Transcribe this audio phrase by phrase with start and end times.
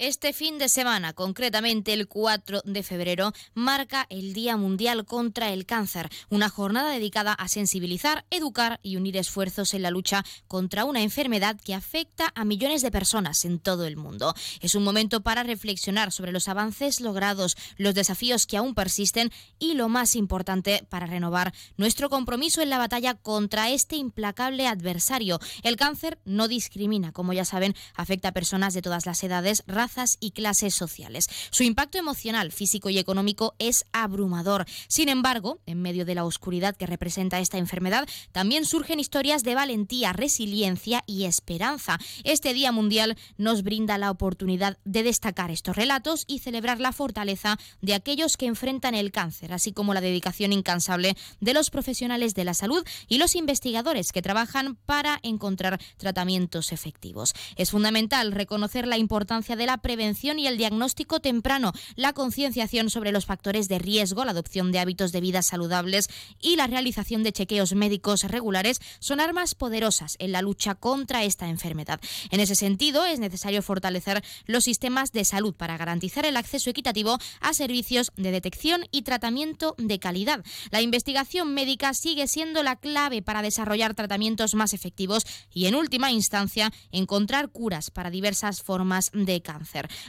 [0.00, 5.66] Este fin de semana, concretamente el 4 de febrero, marca el Día Mundial contra el
[5.66, 11.02] Cáncer, una jornada dedicada a sensibilizar, educar y unir esfuerzos en la lucha contra una
[11.02, 14.32] enfermedad que afecta a millones de personas en todo el mundo.
[14.62, 19.74] Es un momento para reflexionar sobre los avances logrados, los desafíos que aún persisten y
[19.74, 25.40] lo más importante para renovar nuestro compromiso en la batalla contra este implacable adversario.
[25.62, 29.89] El cáncer no discrimina, como ya saben, afecta a personas de todas las edades, razas,
[30.20, 31.26] y clases sociales.
[31.50, 34.66] Su impacto emocional, físico y económico es abrumador.
[34.88, 39.54] Sin embargo, en medio de la oscuridad que representa esta enfermedad, también surgen historias de
[39.54, 41.98] valentía, resiliencia y esperanza.
[42.24, 47.58] Este Día Mundial nos brinda la oportunidad de destacar estos relatos y celebrar la fortaleza
[47.80, 52.44] de aquellos que enfrentan el cáncer, así como la dedicación incansable de los profesionales de
[52.44, 57.34] la salud y los investigadores que trabajan para encontrar tratamientos efectivos.
[57.56, 63.12] Es fundamental reconocer la importancia de la prevención y el diagnóstico temprano, la concienciación sobre
[63.12, 66.08] los factores de riesgo, la adopción de hábitos de vida saludables
[66.40, 71.48] y la realización de chequeos médicos regulares son armas poderosas en la lucha contra esta
[71.48, 72.00] enfermedad.
[72.30, 77.18] En ese sentido, es necesario fortalecer los sistemas de salud para garantizar el acceso equitativo
[77.40, 80.44] a servicios de detección y tratamiento de calidad.
[80.70, 86.12] La investigación médica sigue siendo la clave para desarrollar tratamientos más efectivos y, en última
[86.12, 89.59] instancia, encontrar curas para diversas formas de cáncer.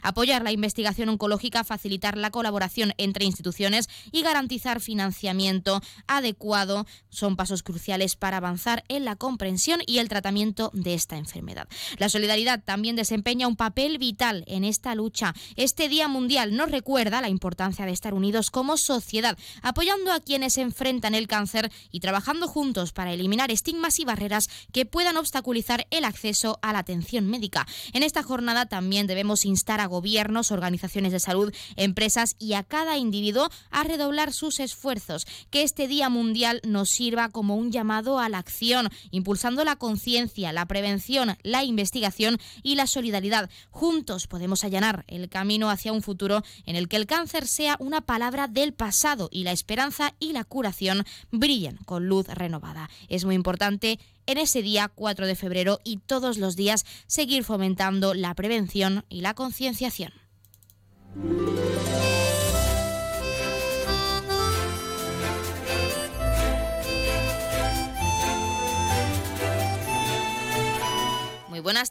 [0.01, 7.63] Apoyar la investigación oncológica, facilitar la colaboración entre instituciones y garantizar financiamiento adecuado son pasos
[7.63, 11.67] cruciales para avanzar en la comprensión y el tratamiento de esta enfermedad.
[11.97, 15.33] La solidaridad también desempeña un papel vital en esta lucha.
[15.55, 20.57] Este Día Mundial nos recuerda la importancia de estar unidos como sociedad, apoyando a quienes
[20.57, 26.05] enfrentan el cáncer y trabajando juntos para eliminar estigmas y barreras que puedan obstaculizar el
[26.05, 27.67] acceso a la atención médica.
[27.93, 32.97] En esta jornada también debemos instar a gobiernos, organizaciones de salud, empresas y a cada
[32.97, 35.25] individuo a redoblar sus esfuerzos.
[35.49, 40.53] Que este Día Mundial nos sirva como un llamado a la acción, impulsando la conciencia,
[40.53, 43.49] la prevención, la investigación y la solidaridad.
[43.69, 48.01] Juntos podemos allanar el camino hacia un futuro en el que el cáncer sea una
[48.01, 52.89] palabra del pasado y la esperanza y la curación brillen con luz renovada.
[53.09, 53.99] Es muy importante
[54.31, 59.21] en ese día 4 de febrero y todos los días seguir fomentando la prevención y
[59.21, 60.13] la concienciación.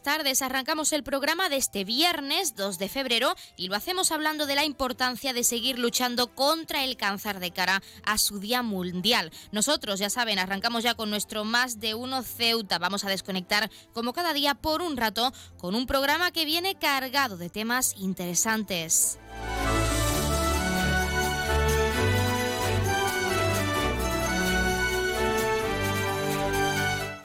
[0.01, 0.41] Tardes.
[0.41, 4.65] Arrancamos el programa de este viernes 2 de febrero y lo hacemos hablando de la
[4.65, 9.31] importancia de seguir luchando contra el cáncer de cara a su Día Mundial.
[9.51, 12.79] Nosotros, ya saben, arrancamos ya con nuestro Más de Uno Ceuta.
[12.79, 17.37] Vamos a desconectar como cada día por un rato con un programa que viene cargado
[17.37, 19.19] de temas interesantes.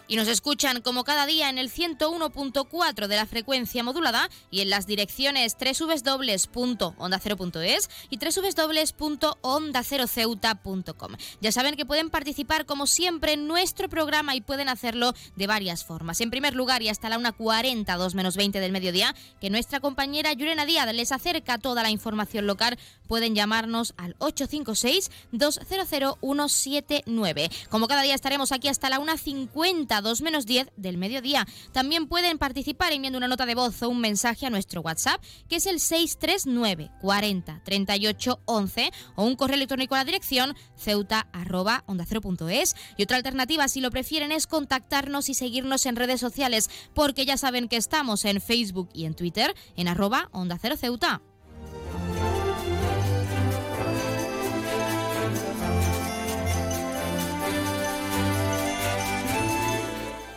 [0.09, 4.69] Y nos escuchan como cada día en el 101.4 de la frecuencia modulada y en
[4.71, 11.12] las direcciones www.ondacero.es y www.ondaceroceuta.com.
[11.41, 15.84] Ya saben que pueden participar como siempre en nuestro programa y pueden hacerlo de varias
[15.84, 16.21] formas.
[16.21, 20.33] En primer lugar y hasta la 1.40, 2 menos 20 del mediodía, que nuestra compañera
[20.33, 22.78] Yurena Díaz les acerca toda la información local,
[23.09, 27.50] pueden llamarnos al 856 200 179.
[27.71, 31.46] Como cada día estaremos aquí hasta la 1.50 2 menos 10 del mediodía.
[31.72, 35.56] También pueden participar enviando una nota de voz o un mensaje a nuestro WhatsApp, que
[35.56, 41.84] es el 639 40 38 11, o un correo electrónico a la dirección ceuta arroba
[41.86, 42.06] onda
[42.96, 47.36] Y otra alternativa, si lo prefieren, es contactarnos y seguirnos en redes sociales, porque ya
[47.36, 51.22] saben que estamos en Facebook y en Twitter en arroba onda cero ceuta.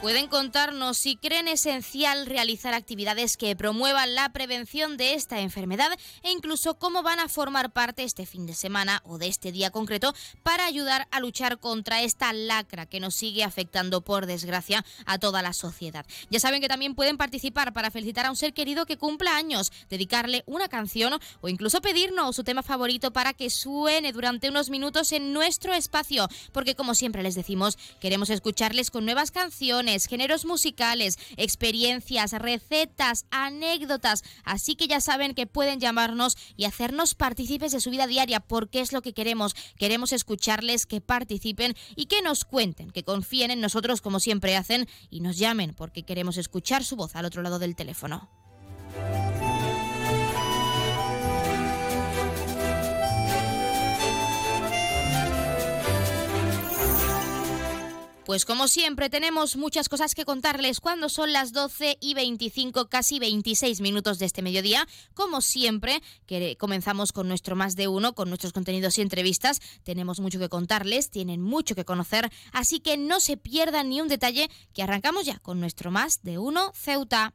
[0.01, 5.91] Pueden contarnos si creen esencial realizar actividades que promuevan la prevención de esta enfermedad
[6.23, 9.71] e incluso cómo van a formar parte este fin de semana o de este día
[9.71, 15.17] concreto para ayudar a luchar contra esta lacra que nos sigue afectando por desgracia a
[15.17, 16.05] toda la sociedad.
[16.29, 19.69] Ya saben que también pueden participar para felicitar a un ser querido que cumpla años,
[19.89, 25.11] dedicarle una canción o incluso pedirnos su tema favorito para que suene durante unos minutos
[25.11, 31.17] en nuestro espacio, porque como siempre les decimos, queremos escucharles con nuevas canciones géneros musicales,
[31.37, 34.23] experiencias, recetas, anécdotas.
[34.43, 38.81] Así que ya saben que pueden llamarnos y hacernos partícipes de su vida diaria porque
[38.81, 39.55] es lo que queremos.
[39.77, 44.87] Queremos escucharles, que participen y que nos cuenten, que confíen en nosotros como siempre hacen
[45.09, 48.38] y nos llamen porque queremos escuchar su voz al otro lado del teléfono.
[58.29, 63.17] Pues como siempre tenemos muchas cosas que contarles cuando son las 12 y 25, casi
[63.17, 64.87] 26 minutos de este mediodía.
[65.15, 69.61] Como siempre, que comenzamos con nuestro más de uno, con nuestros contenidos y entrevistas.
[69.81, 74.07] Tenemos mucho que contarles, tienen mucho que conocer, así que no se pierdan ni un
[74.07, 77.33] detalle que arrancamos ya con nuestro más de uno Ceuta.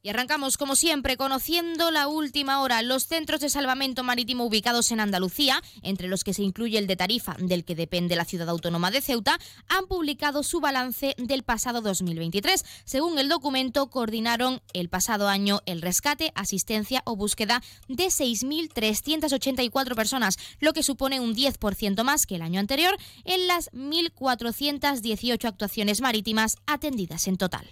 [0.00, 2.82] Y arrancamos, como siempre, conociendo la última hora.
[2.82, 6.94] Los centros de salvamento marítimo ubicados en Andalucía, entre los que se incluye el de
[6.94, 11.80] Tarifa, del que depende la ciudad autónoma de Ceuta, han publicado su balance del pasado
[11.80, 12.64] 2023.
[12.84, 20.36] Según el documento, coordinaron el pasado año el rescate, asistencia o búsqueda de 6.384 personas,
[20.60, 26.54] lo que supone un 10% más que el año anterior en las 1.418 actuaciones marítimas
[26.66, 27.68] atendidas en total.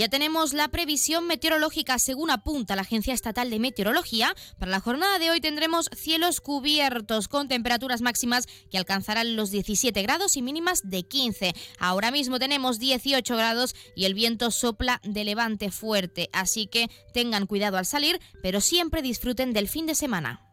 [0.00, 4.34] Ya tenemos la previsión meteorológica según apunta la Agencia Estatal de Meteorología.
[4.58, 10.00] Para la jornada de hoy tendremos cielos cubiertos con temperaturas máximas que alcanzarán los 17
[10.00, 11.52] grados y mínimas de 15.
[11.78, 17.46] Ahora mismo tenemos 18 grados y el viento sopla de levante fuerte, así que tengan
[17.46, 20.49] cuidado al salir, pero siempre disfruten del fin de semana.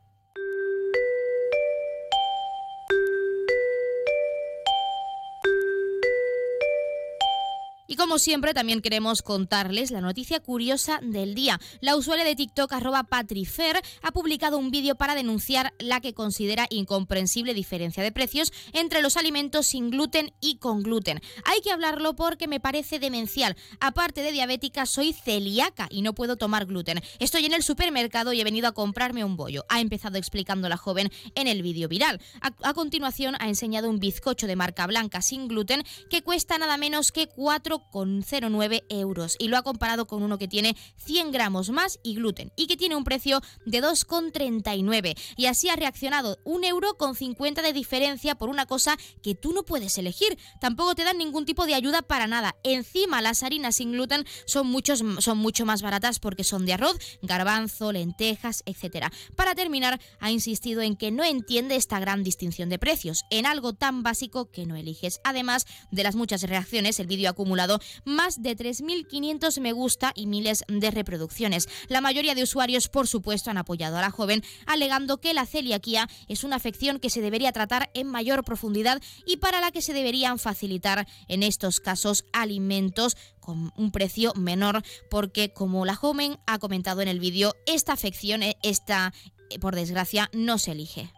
[7.88, 11.60] Y como siempre, también queremos contarles la noticia curiosa del día.
[11.80, 16.68] La usuaria de TikTok, arroba Patrifer, ha publicado un vídeo para denunciar la que considera
[16.70, 21.22] incomprensible diferencia de precios entre los alimentos sin gluten y con gluten.
[21.46, 23.56] Hay que hablarlo porque me parece demencial.
[23.80, 27.02] Aparte de diabética, soy celíaca y no puedo tomar gluten.
[27.20, 29.66] Estoy en el supermercado y he venido a comprarme un bollo.
[29.70, 32.22] Ha empezado explicando la joven en el vídeo viral.
[32.42, 37.12] A, continuación, ha enseñado un bizcocho de marca blanca sin gluten que cuesta nada menos
[37.12, 41.70] que 4 con 0,9 euros y lo ha comparado con uno que tiene 100 gramos
[41.70, 46.64] más y gluten y que tiene un precio de 2,39 y así ha reaccionado un
[46.64, 50.38] euro con 50 de diferencia por una cosa que tú no puedes elegir.
[50.60, 52.56] Tampoco te dan ningún tipo de ayuda para nada.
[52.64, 56.98] Encima las harinas sin gluten son, muchos, son mucho más baratas porque son de arroz,
[57.22, 59.08] garbanzo, lentejas, etc.
[59.36, 63.74] Para terminar, ha insistido en que no entiende esta gran distinción de precios en algo
[63.74, 65.20] tan básico que no eliges.
[65.24, 67.67] Además de las muchas reacciones, el vídeo acumulado
[68.06, 71.68] más de 3.500 me gusta y miles de reproducciones.
[71.88, 76.08] La mayoría de usuarios, por supuesto, han apoyado a la joven, alegando que la celiaquía
[76.28, 79.94] es una afección que se debería tratar en mayor profundidad y para la que se
[79.94, 86.60] deberían facilitar en estos casos alimentos con un precio menor porque como la joven ha
[86.60, 89.14] comentado en el vídeo, esta afección, eh, esta,
[89.50, 91.12] eh, por desgracia, no se elige.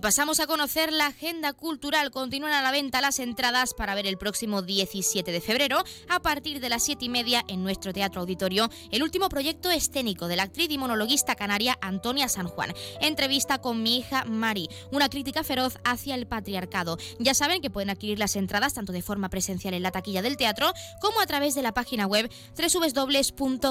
[0.00, 2.10] Pasamos a conocer la agenda cultural.
[2.10, 6.60] Continúan a la venta las entradas para ver el próximo 17 de febrero, a partir
[6.60, 10.44] de las 7 y media, en nuestro Teatro Auditorio, el último proyecto escénico de la
[10.44, 12.72] actriz y monologuista canaria Antonia San Juan.
[13.02, 16.96] Entrevista con mi hija Mari, una crítica feroz hacia el patriarcado.
[17.18, 20.38] Ya saben que pueden adquirir las entradas tanto de forma presencial en la taquilla del
[20.38, 23.68] teatro como a través de la página web www.ceuta.es,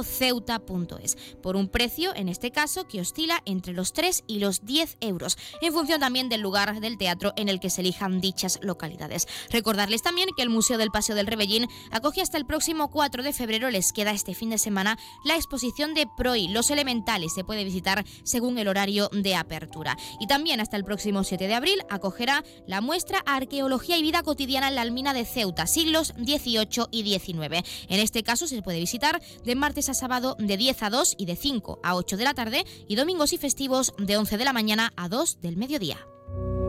[1.42, 5.36] por un precio, en este caso, que oscila entre los 3 y los 10 euros,
[5.62, 9.28] en función también del lugar del teatro en el que se elijan dichas localidades.
[9.52, 13.32] Recordarles también que el Museo del Paseo del Rebellín acoge hasta el próximo 4 de
[13.32, 17.64] febrero, les queda este fin de semana, la exposición de PROI, Los Elementales, se puede
[17.64, 19.98] visitar según el horario de apertura.
[20.20, 24.68] Y también hasta el próximo 7 de abril acogerá la muestra Arqueología y Vida Cotidiana
[24.68, 27.64] en la Almina de Ceuta, siglos XVIII y XIX.
[27.88, 31.26] En este caso se puede visitar de martes a sábado de 10 a 2 y
[31.26, 34.54] de 5 a 8 de la tarde y domingos y festivos de 11 de la
[34.54, 36.09] mañana a 2 del mediodía.
[36.40, 36.69] thank you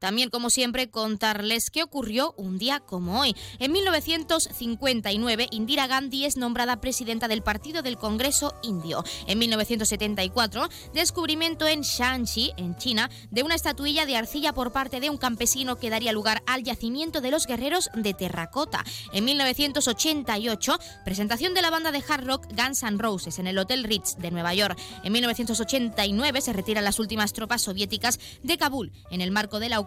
[0.00, 3.36] También, como siempre, contarles qué ocurrió un día como hoy.
[3.58, 9.04] En 1959, Indira Gandhi es nombrada presidenta del Partido del Congreso Indio.
[9.26, 15.10] En 1974, descubrimiento en Shanxi, en China, de una estatuilla de arcilla por parte de
[15.10, 18.82] un campesino que daría lugar al yacimiento de los guerreros de terracota.
[19.12, 23.84] En 1988, presentación de la banda de hard rock Guns N' Roses en el Hotel
[23.84, 24.78] Ritz de Nueva York.
[25.04, 29.78] En 1989 se retiran las últimas tropas soviéticas de Kabul en el marco de la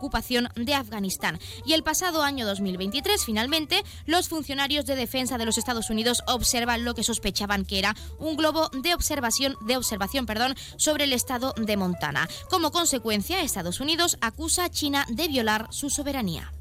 [0.55, 1.39] de Afganistán.
[1.65, 6.85] Y el pasado año 2023, finalmente, los funcionarios de defensa de los Estados Unidos observan
[6.85, 11.53] lo que sospechaban que era un globo de observación, de observación perdón, sobre el estado
[11.57, 12.27] de Montana.
[12.49, 16.51] Como consecuencia, Estados Unidos acusa a China de violar su soberanía.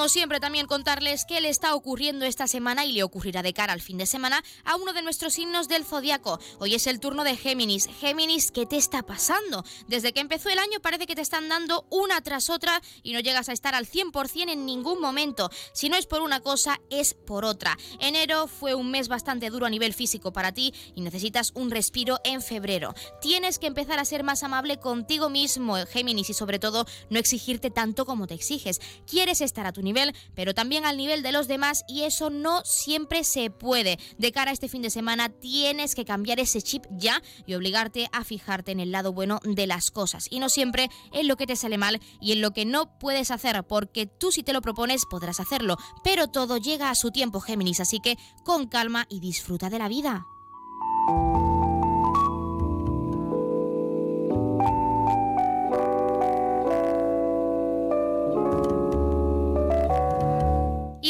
[0.00, 3.74] Como siempre, también contarles qué le está ocurriendo esta semana y le ocurrirá de cara
[3.74, 6.40] al fin de semana a uno de nuestros signos del zodiaco.
[6.58, 7.86] Hoy es el turno de Géminis.
[7.86, 9.62] Géminis, ¿qué te está pasando?
[9.88, 13.20] Desde que empezó el año parece que te están dando una tras otra y no
[13.20, 15.50] llegas a estar al 100% en ningún momento.
[15.74, 17.76] Si no es por una cosa, es por otra.
[17.98, 22.20] Enero fue un mes bastante duro a nivel físico para ti y necesitas un respiro
[22.24, 22.94] en febrero.
[23.20, 27.70] Tienes que empezar a ser más amable contigo mismo, Géminis, y sobre todo no exigirte
[27.70, 28.80] tanto como te exiges.
[29.06, 29.89] Quieres estar a tu nivel,
[30.34, 33.98] pero también al nivel de los demás y eso no siempre se puede.
[34.18, 38.08] De cara a este fin de semana tienes que cambiar ese chip ya y obligarte
[38.12, 41.46] a fijarte en el lado bueno de las cosas y no siempre en lo que
[41.46, 44.62] te sale mal y en lo que no puedes hacer, porque tú si te lo
[44.62, 49.20] propones podrás hacerlo, pero todo llega a su tiempo, Géminis, así que con calma y
[49.20, 50.26] disfruta de la vida.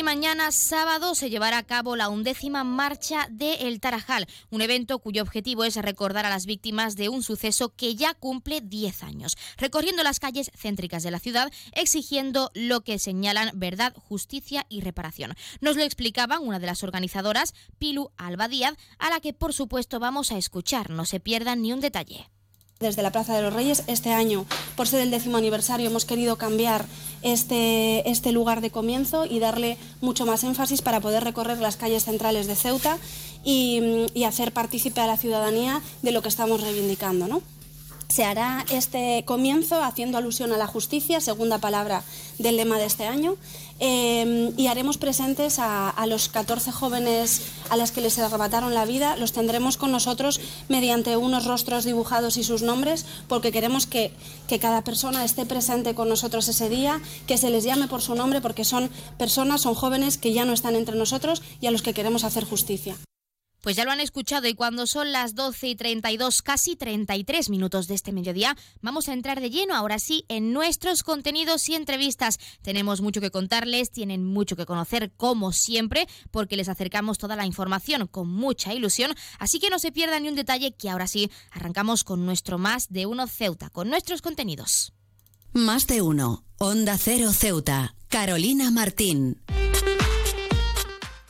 [0.01, 4.99] Y mañana sábado se llevará a cabo la undécima marcha de El Tarajal, un evento
[4.99, 9.37] cuyo objetivo es recordar a las víctimas de un suceso que ya cumple 10 años,
[9.59, 15.35] recorriendo las calles céntricas de la ciudad, exigiendo lo que señalan verdad, justicia y reparación.
[15.61, 20.01] Nos lo explicaban una de las organizadoras, Pilu Alba Díaz, a la que por supuesto
[20.01, 22.31] vamos a escuchar, no se pierdan ni un detalle.
[22.81, 26.37] Desde la Plaza de los Reyes, este año, por ser el décimo aniversario, hemos querido
[26.37, 26.87] cambiar
[27.21, 32.07] este, este lugar de comienzo y darle mucho más énfasis para poder recorrer las calles
[32.07, 32.97] centrales de Ceuta
[33.45, 37.29] y, hacer partícipe a la ciudadanía de lo que estamos reivindicando.
[37.29, 37.43] ¿no?
[38.09, 42.03] Se hará este comienzo haciendo alusión a la justicia, segunda palabra
[42.39, 43.37] del lema de este año,
[43.81, 49.17] eh, y haremos presentes a, los 14 jóvenes a las que les arrebataron la vida.
[49.17, 54.13] Los tendremos con nosotros mediante unos rostros dibujados y sus nombres, porque queremos que,
[54.47, 58.15] que cada persona esté presente con nosotros ese día, que se les llame por su
[58.15, 61.83] nombre, porque son personas, son jóvenes que ya no están entre nosotros y a los
[61.83, 62.97] que queremos hacer justicia.
[63.61, 67.89] Pues ya lo han escuchado y cuando son las 12 y 32, casi 33 minutos
[67.89, 72.39] de este mediodía, vamos a entrar de lleno ahora sí en nuestros contenidos y entrevistas.
[72.63, 77.45] Tenemos mucho que contarles, tienen mucho que conocer como siempre, porque les acercamos toda la
[77.45, 81.31] información con mucha ilusión, así que no se pierdan ni un detalle que ahora sí
[81.51, 84.95] arrancamos con nuestro Más de Uno Ceuta, con nuestros contenidos.
[85.53, 89.43] Más de Uno, Onda Cero Ceuta, Carolina Martín.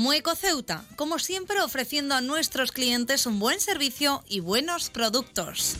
[0.00, 5.76] Mueco Ceuta, como siempre ofreciendo a nuestros clientes un buen servicio y buenos productos.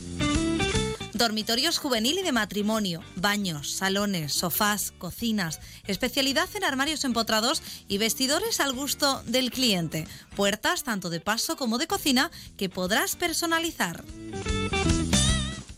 [1.15, 8.61] Dormitorios juvenil y de matrimonio, baños, salones, sofás, cocinas, especialidad en armarios empotrados y vestidores
[8.61, 10.07] al gusto del cliente.
[10.37, 14.05] Puertas tanto de paso como de cocina que podrás personalizar.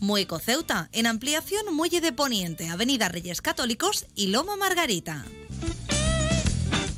[0.01, 5.23] Mueco Ceuta, en ampliación Muelle de Poniente, Avenida Reyes Católicos y Loma Margarita.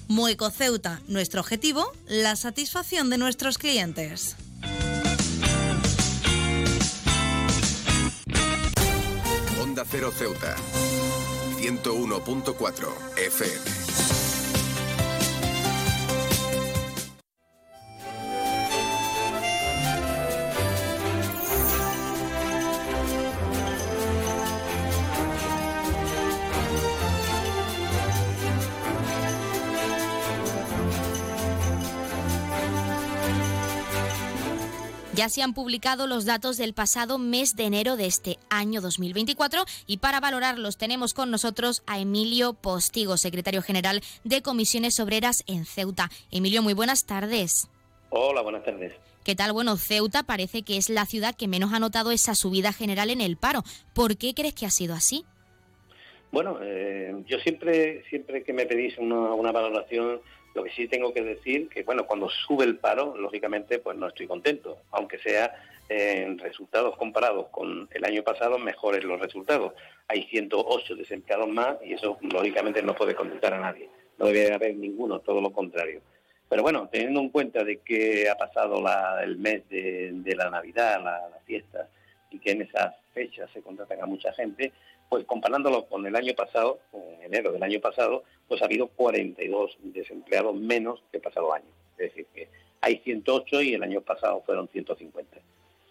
[0.08, 4.36] Mueco Ceuta, nuestro objetivo, la satisfacción de nuestros clientes.
[9.62, 10.56] Onda Cero Ceuta.
[11.60, 13.85] 101.4 FM.
[35.16, 39.64] Ya se han publicado los datos del pasado mes de enero de este año 2024
[39.88, 45.64] y para valorarlos tenemos con nosotros a Emilio Postigo, secretario general de Comisiones Obreras en
[45.64, 46.10] Ceuta.
[46.32, 47.70] Emilio, muy buenas tardes.
[48.10, 48.92] Hola, buenas tardes.
[49.24, 49.54] ¿Qué tal?
[49.54, 53.22] Bueno, Ceuta parece que es la ciudad que menos ha notado esa subida general en
[53.22, 53.64] el paro.
[53.94, 55.24] ¿Por qué crees que ha sido así?
[56.34, 60.20] Bueno, eh, yo siempre, siempre que me pedís una, una valoración
[60.56, 64.08] lo que sí tengo que decir que, bueno, cuando sube el paro, lógicamente, pues no
[64.08, 65.54] estoy contento, aunque sea
[65.90, 69.74] en resultados comparados con el año pasado, mejores los resultados.
[70.08, 73.90] Hay 108 desempleados más y eso, lógicamente, no puede contentar a nadie.
[74.18, 76.02] No debe haber ninguno, todo lo contrario.
[76.48, 78.82] Pero bueno, teniendo en cuenta de que ha pasado
[79.22, 81.90] el mes de, la Navidad, la, la fiesta,
[82.32, 84.72] y que en esas fechas se contratan a mucha gente,
[85.10, 89.78] pues comparándolo con el año pasado, en enero del año pasado, pues ha habido 42
[89.82, 91.66] desempleados menos que el pasado año.
[91.98, 92.48] Es decir, que
[92.82, 95.38] hay 108 y el año pasado fueron 150.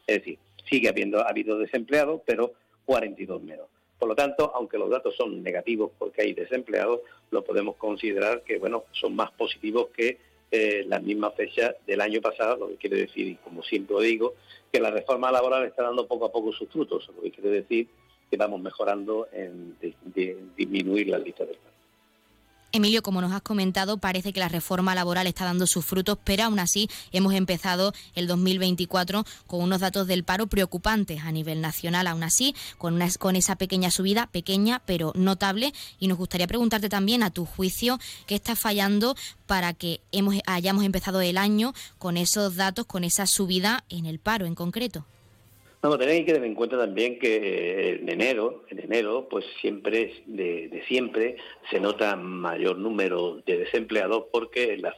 [0.07, 2.53] Es decir, sigue habiendo ha habido desempleados, pero
[2.85, 3.67] 42 menos.
[3.99, 7.01] Por lo tanto, aunque los datos son negativos porque hay desempleados,
[7.31, 10.19] lo podemos considerar que bueno son más positivos que
[10.51, 14.35] eh, las mismas fechas del año pasado, lo que quiere decir, y como siempre digo,
[14.71, 17.89] que la reforma laboral está dando poco a poco sus frutos, lo que quiere decir
[18.37, 19.77] vamos mejorando en
[20.57, 21.75] disminuir las listas de paro.
[22.75, 26.43] Emilio, como nos has comentado, parece que la reforma laboral está dando sus frutos, pero
[26.43, 32.09] aún así hemos empezado el 2024 con unos datos del paro preocupantes a nivel nacional,
[32.09, 35.73] aún así, con, una, con esa pequeña subida, pequeña pero notable.
[36.01, 39.15] Y nos gustaría preguntarte también, a tu juicio, qué está fallando
[39.47, 44.19] para que hemos, hayamos empezado el año con esos datos, con esa subida en el
[44.19, 45.07] paro en concreto.
[45.85, 50.23] No, tenéis que tener en cuenta también que eh, en enero, en enero, pues siempre,
[50.25, 51.37] de, siempre,
[51.71, 54.95] se nota mayor número de desempleados porque en las,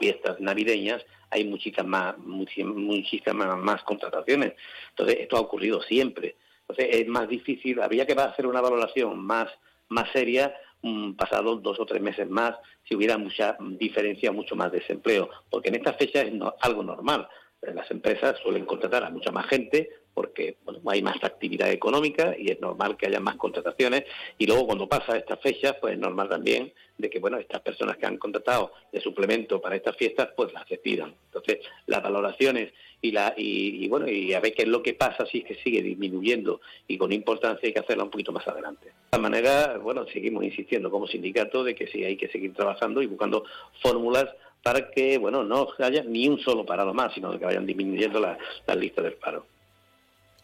[0.00, 4.54] fiestas navideñas hay muchísimas más, contrataciones.
[4.90, 6.36] Entonces, esto ha ocurrido siempre.
[6.62, 9.50] Entonces, es más difícil, habría que hacer una valoración más,
[9.90, 14.72] más seria um, pasados dos o tres meses más si hubiera mucha diferencia, mucho más
[14.72, 17.28] desempleo, porque en estas fechas es algo normal
[17.62, 22.50] las empresas suelen contratar a mucha más gente porque bueno, hay más actividad económica y
[22.50, 24.02] es normal que haya más contrataciones.
[24.36, 27.96] Y luego cuando pasa estas fechas pues es normal también de que bueno estas personas
[27.98, 31.14] que han contratado de suplemento para estas fiestas pues las despidan.
[31.26, 35.24] Entonces las valoraciones y la y, bueno y a ver qué es lo que pasa
[35.24, 38.86] si es que sigue disminuyendo y con importancia hay que hacerla un poquito más adelante.
[38.86, 43.02] De esta manera bueno seguimos insistiendo como sindicato de que sí hay que seguir trabajando
[43.02, 43.44] y buscando
[43.80, 44.26] fórmulas
[44.62, 48.38] para que bueno no haya ni un solo parado más sino que vayan disminuyendo las
[48.66, 49.46] la listas del paro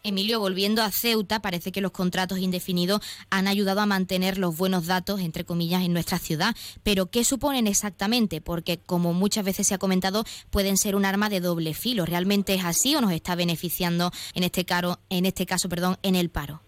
[0.05, 3.01] Emilio, volviendo a Ceuta, parece que los contratos indefinidos
[3.31, 6.55] han ayudado a mantener los buenos datos, entre comillas, en nuestra ciudad.
[6.83, 8.39] Pero, ¿qué suponen exactamente?
[8.39, 12.05] Porque, como muchas veces se ha comentado, pueden ser un arma de doble filo.
[12.05, 16.13] ¿Realmente es así o nos está beneficiando en este, caro, en este caso perdón, en
[16.13, 16.61] el paro?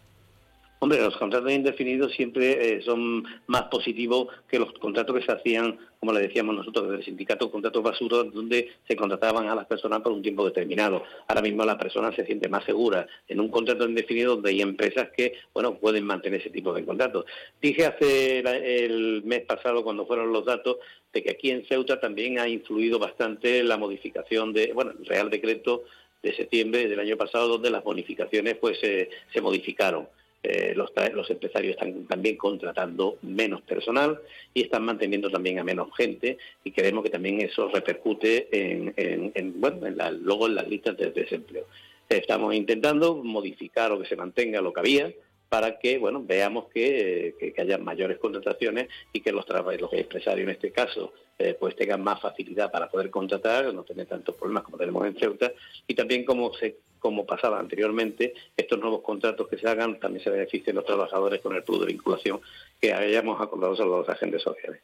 [0.80, 5.76] Hombre, los contratos indefinidos siempre eh, son más positivos que los contratos que se hacían,
[6.00, 10.02] como le decíamos nosotros desde el sindicato, contratos basuros donde se contrataban a las personas
[10.02, 11.04] por un tiempo determinado.
[11.28, 15.10] Ahora mismo la persona se siente más segura en un contrato indefinido donde hay empresas
[15.18, 17.26] que, bueno, pueden mantener ese tipo de contratos.
[17.60, 18.40] Dije hace
[18.86, 20.78] el mes pasado, cuando fueron los datos,
[21.12, 25.86] de que aquí en Ceuta también ha influido bastante la modificación de, bueno, Real Decreto
[26.22, 30.08] de septiembre del año pasado, donde las bonificaciones pues se modificaron.
[30.44, 34.20] Eh, los, los, empresarios están también contratando menos personal
[34.54, 39.88] y están manteniendo también a menos gente y creemos que también eso repercute en, bueno,
[40.22, 41.66] luego en las listas de desempleo.
[42.08, 45.14] Estamos intentando modificar o que se mantenga lo que había
[45.50, 49.46] para que bueno veamos que, que, haya mayores contrataciones y que los,
[49.80, 54.08] los empresarios en este caso eh, pues tengan más facilidad para poder contratar, no tener
[54.08, 55.52] tantos problemas como tenemos en Ceuta
[55.88, 60.30] y también como se como pasaba anteriormente, estos nuevos contratos que se hagan también se
[60.30, 62.40] beneficien los trabajadores con el plus de vinculación
[62.80, 64.82] que hayamos acordado a los agentes sociales.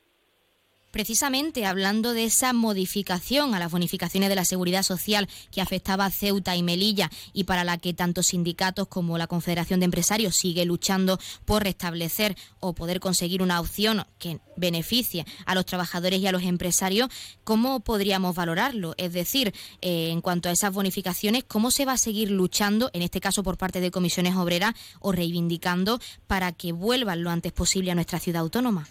[0.93, 6.12] Precisamente hablando de esa modificación a las bonificaciones de la seguridad social que afectaba a
[6.12, 10.65] Ceuta y Melilla y para la que tanto sindicatos como la Confederación de Empresarios sigue
[10.65, 16.32] luchando por restablecer o poder conseguir una opción que beneficie a los trabajadores y a
[16.32, 17.10] los empresarios,
[17.43, 18.93] ¿cómo podríamos valorarlo?
[18.97, 19.51] Es decir,
[19.82, 23.41] eh, en cuanto a esas bonificaciones, ¿cómo se va a seguir luchando, en este caso
[23.41, 28.19] por parte de comisiones obreras, o reivindicando para que vuelvan lo antes posible a nuestra
[28.19, 28.88] ciudad autónoma?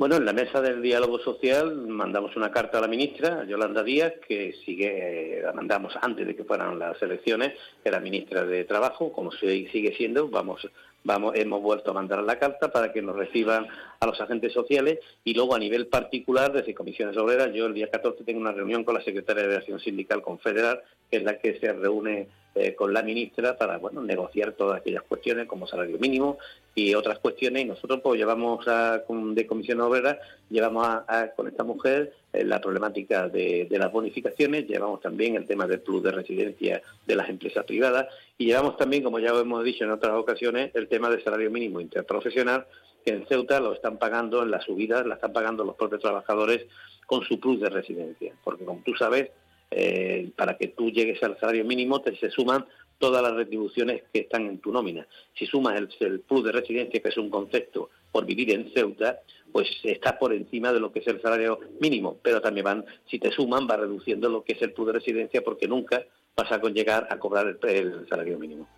[0.00, 4.14] Bueno, en la mesa del diálogo social mandamos una carta a la ministra, Yolanda Díaz,
[4.26, 7.52] que sigue, la mandamos antes de que fueran las elecciones,
[7.84, 10.66] era ministra de Trabajo, como sigue siendo, vamos,
[11.04, 13.66] vamos, hemos vuelto a mandar la carta para que nos reciban
[14.00, 15.00] a los agentes sociales.
[15.22, 18.84] Y luego a nivel particular, desde comisiones obreras, yo el día 14 tengo una reunión
[18.84, 22.92] con la secretaria de Acción Sindical Confederal, que es la que se reúne eh, con
[22.92, 26.38] la ministra para bueno negociar todas aquellas cuestiones como salario mínimo
[26.74, 27.62] y otras cuestiones.
[27.62, 32.60] Y nosotros pues llevamos a, de comisión obrera llevamos a, con esta mujer eh, la
[32.60, 37.64] problemática de, las bonificaciones llevamos también el tema del plus de residencia de las empresas
[37.64, 41.50] privadas y llevamos también como ya hemos dicho en otras ocasiones el tema del salario
[41.50, 42.66] mínimo interprofesional
[43.04, 46.66] que en Ceuta lo están pagando en la subida la están pagando los propios trabajadores
[47.10, 48.32] con su plus de residencia.
[48.44, 49.30] Porque como tú sabes
[49.70, 52.66] eh, para que tú llegues al salario mínimo te se suman
[52.98, 55.06] todas las retribuciones que están en tu nómina.
[55.34, 59.20] Si sumas el, el plus de residencia, que es un concepto por vivir en Ceuta,
[59.52, 63.18] pues está por encima de lo que es el salario mínimo, pero también van, si
[63.18, 66.04] te suman, va reduciendo lo que es el plus de residencia porque nunca
[66.36, 68.68] vas a llegar a cobrar el salario mínimo.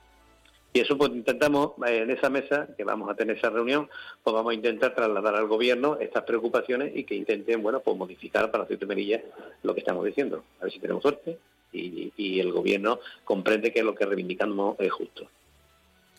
[0.73, 3.89] Y eso pues intentamos eh, en esa mesa, que vamos a tener esa reunión,
[4.23, 8.51] pues vamos a intentar trasladar al gobierno estas preocupaciones y que intenten, bueno, pues modificar
[8.51, 9.21] para Ceuta Merilla
[9.63, 10.45] lo que estamos diciendo.
[10.61, 11.39] A ver si tenemos suerte
[11.75, 15.27] y el gobierno comprende que lo que reivindicamos es justo.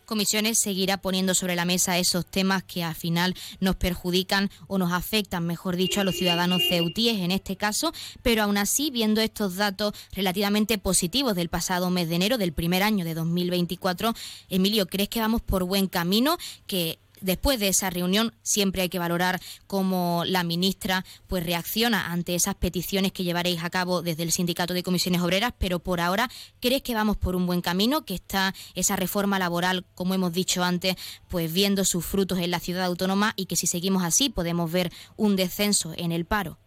[0.06, 4.92] Comisiones seguirá poniendo sobre la mesa esos temas que al final nos perjudican o nos
[4.92, 9.56] afectan, mejor dicho, a los ciudadanos ceutíes en este caso, pero aún así, viendo estos
[9.56, 14.14] datos relativamente positivos del pasado mes de enero, del primer año de 2024,
[14.50, 16.38] Emilio, ¿crees que vamos por buen camino?
[16.68, 22.36] Que después de esa reunión siempre hay que valorar cómo la ministra pues reacciona ante
[22.36, 26.30] esas peticiones que llevaréis a cabo desde el Sindicato de Comisiones Obreras, pero por ahora,
[26.60, 30.64] ¿crees que vamos por un buen camino, que está esa reforma laboral, como hemos dicho
[30.64, 30.96] antes,
[31.30, 34.92] pues viendo sus frutos en la ciudad autónoma y que si seguimos así podemos ver
[35.16, 36.60] un descenso en el paro?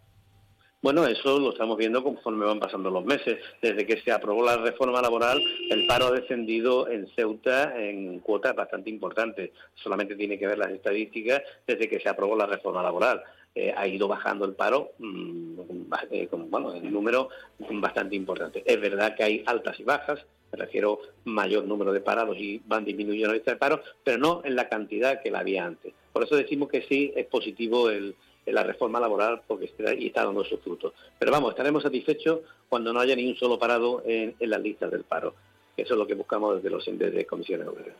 [0.86, 3.40] Bueno, eso lo estamos viendo conforme van pasando los meses.
[3.60, 8.54] Desde que se aprobó la reforma laboral, el paro ha descendido en Ceuta en cuotas
[8.54, 9.50] bastante importantes.
[9.74, 13.20] Solamente tiene que ver las estadísticas desde que se aprobó la reforma laboral.
[13.52, 18.62] Eh, ha ido bajando el paro, mm, eh, con, el número bastante importante.
[18.64, 22.84] Es verdad que hay altas y bajas, me refiero mayor número de parados y van
[22.84, 25.92] disminuyendo la lista de paros, pero no en la cantidad que la había antes.
[26.12, 28.14] Por eso decimos que sí es positivo el,
[28.46, 30.92] la reforma laboral porque está, dando sus frutos.
[31.18, 35.04] Pero vamos, estaremos satisfechos cuando no haya ni un solo parado en, las listas del
[35.04, 35.34] paro.
[35.76, 37.96] Eso es lo que buscamos desde los entes de comisiones obreras.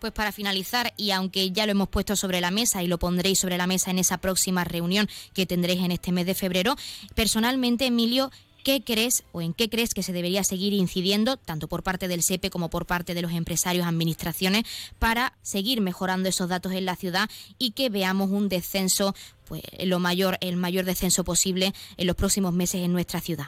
[0.00, 3.38] Pues para finalizar, y aunque ya lo hemos puesto sobre la mesa y lo pondréis
[3.38, 6.74] sobre la mesa en esa próxima reunión que tendréis en este mes de febrero,
[7.14, 8.30] personalmente, Emilio,
[8.64, 12.22] ¿Qué crees o en qué crees que se debería seguir incidiendo, tanto por parte del
[12.22, 14.64] SEPE como por parte de los empresarios, administraciones,
[14.98, 19.14] para seguir mejorando esos datos en la ciudad y que veamos un descenso,
[19.46, 23.46] pues lo mayor, el mayor descenso posible en los próximos meses en nuestra ciudad?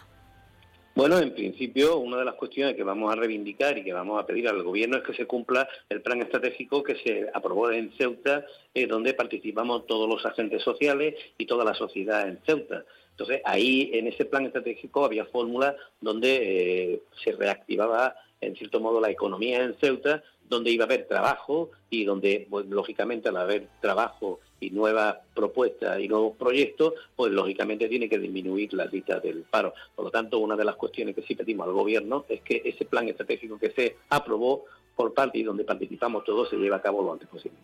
[0.94, 4.26] Bueno, en principio, una de las cuestiones que vamos a reivindicar y que vamos a
[4.26, 8.44] pedir al Gobierno es que se cumpla el plan estratégico que se aprobó en Ceuta,
[8.88, 12.84] donde participamos todos los agentes sociales y toda la sociedad en Ceuta.
[13.22, 19.00] Entonces, ahí en ese plan estratégico había fórmulas donde eh, se reactivaba, en cierto modo,
[19.00, 23.68] la economía en Ceuta, donde iba a haber trabajo y donde, pues, lógicamente, al haber
[23.80, 29.44] trabajo y nuevas propuestas y nuevos proyectos, pues lógicamente tiene que disminuir la lista del
[29.44, 29.72] paro.
[29.94, 32.86] Por lo tanto, una de las cuestiones que sí pedimos al Gobierno es que ese
[32.86, 34.64] plan estratégico que se aprobó
[34.96, 37.58] por parte y donde participamos todos se lleve a cabo lo antes posible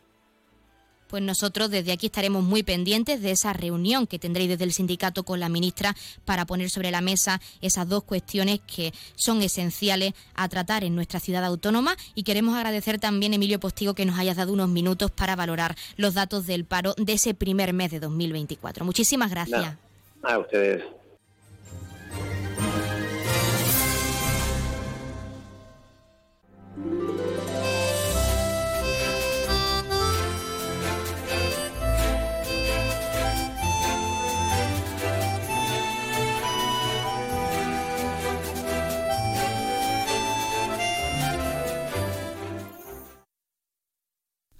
[1.09, 5.25] pues nosotros desde aquí estaremos muy pendientes de esa reunión que tendréis desde el sindicato
[5.25, 5.94] con la ministra
[6.25, 11.21] para poner sobre la mesa esas dos cuestiones que son esenciales a tratar en nuestra
[11.21, 15.37] ciudad autónoma y queremos agradecer también, Emilio Postigo, que nos hayas dado unos minutos para
[15.37, 18.85] valorar los datos del paro de ese primer mes de 2024.
[18.85, 19.77] Muchísimas gracias.
[20.23, 20.83] A ustedes.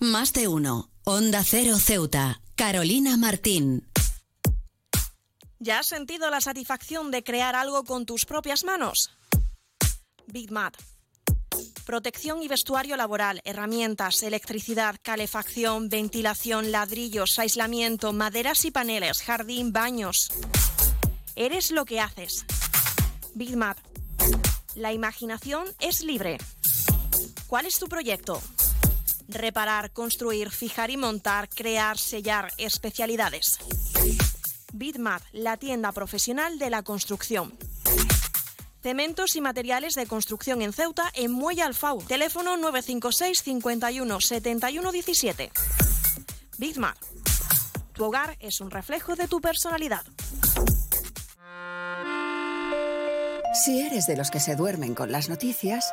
[0.09, 0.91] Más de uno.
[1.05, 2.41] Onda Cero Ceuta.
[2.57, 3.87] Carolina Martín.
[5.59, 9.11] ¿Ya has sentido la satisfacción de crear algo con tus propias manos?
[10.27, 10.75] Big Mat.
[11.85, 20.31] Protección y vestuario laboral, herramientas, electricidad, calefacción, ventilación, ladrillos, aislamiento, maderas y paneles, jardín, baños.
[21.37, 22.47] Eres lo que haces.
[23.35, 23.77] Big Mat.
[24.75, 26.39] La imaginación es libre.
[27.47, 28.41] ¿Cuál es tu proyecto?
[29.29, 33.59] Reparar, construir, fijar y montar, crear, sellar, especialidades.
[34.73, 37.57] Bitmat, la tienda profesional de la construcción.
[38.83, 42.03] Cementos y materiales de construcción en Ceuta en Muelle Alfau.
[42.03, 45.53] Teléfono 956 51 71 17.
[46.59, 46.97] Bitmat.
[47.93, 50.05] Tu hogar es un reflejo de tu personalidad.
[53.65, 55.93] Si eres de los que se duermen con las noticias,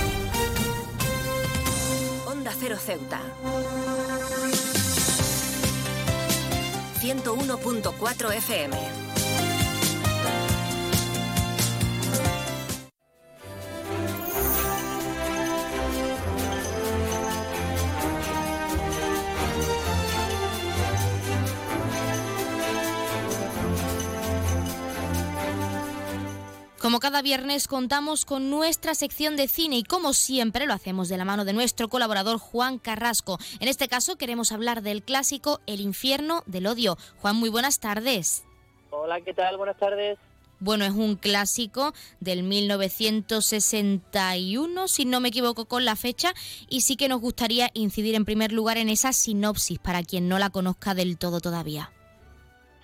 [2.61, 3.19] Cero Ceuta.
[7.01, 9.01] 101.4 FM.
[26.81, 31.17] Como cada viernes contamos con nuestra sección de cine y como siempre lo hacemos de
[31.17, 33.37] la mano de nuestro colaborador Juan Carrasco.
[33.59, 36.97] En este caso queremos hablar del clásico El infierno del odio.
[37.21, 38.45] Juan, muy buenas tardes.
[38.89, 39.57] Hola, ¿qué tal?
[39.57, 40.17] Buenas tardes.
[40.59, 46.33] Bueno, es un clásico del 1961, si no me equivoco con la fecha,
[46.67, 50.39] y sí que nos gustaría incidir en primer lugar en esa sinopsis para quien no
[50.39, 51.91] la conozca del todo todavía.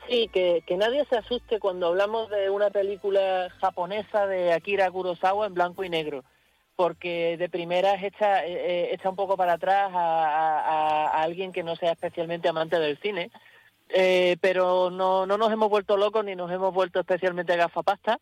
[0.07, 5.53] Sí, que, nadie se asuste cuando hablamos de una película japonesa de Akira Kurosawa en
[5.53, 6.23] blanco y negro,
[6.77, 11.75] porque de primera es echa, eh, eh, un poco para atrás a, alguien que no
[11.75, 13.31] sea especialmente amante del cine,
[13.89, 18.17] eh, pero no, no nos hemos vuelto locos ni nos hemos vuelto especialmente gafapasta,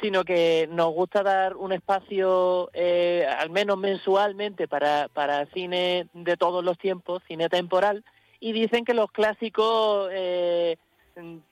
[0.00, 2.70] sino que nos gusta dar un espacio,
[3.38, 8.02] al menos mensualmente, para, para cine de todos los tiempos, cine temporal,
[8.40, 10.08] y dicen que los clásicos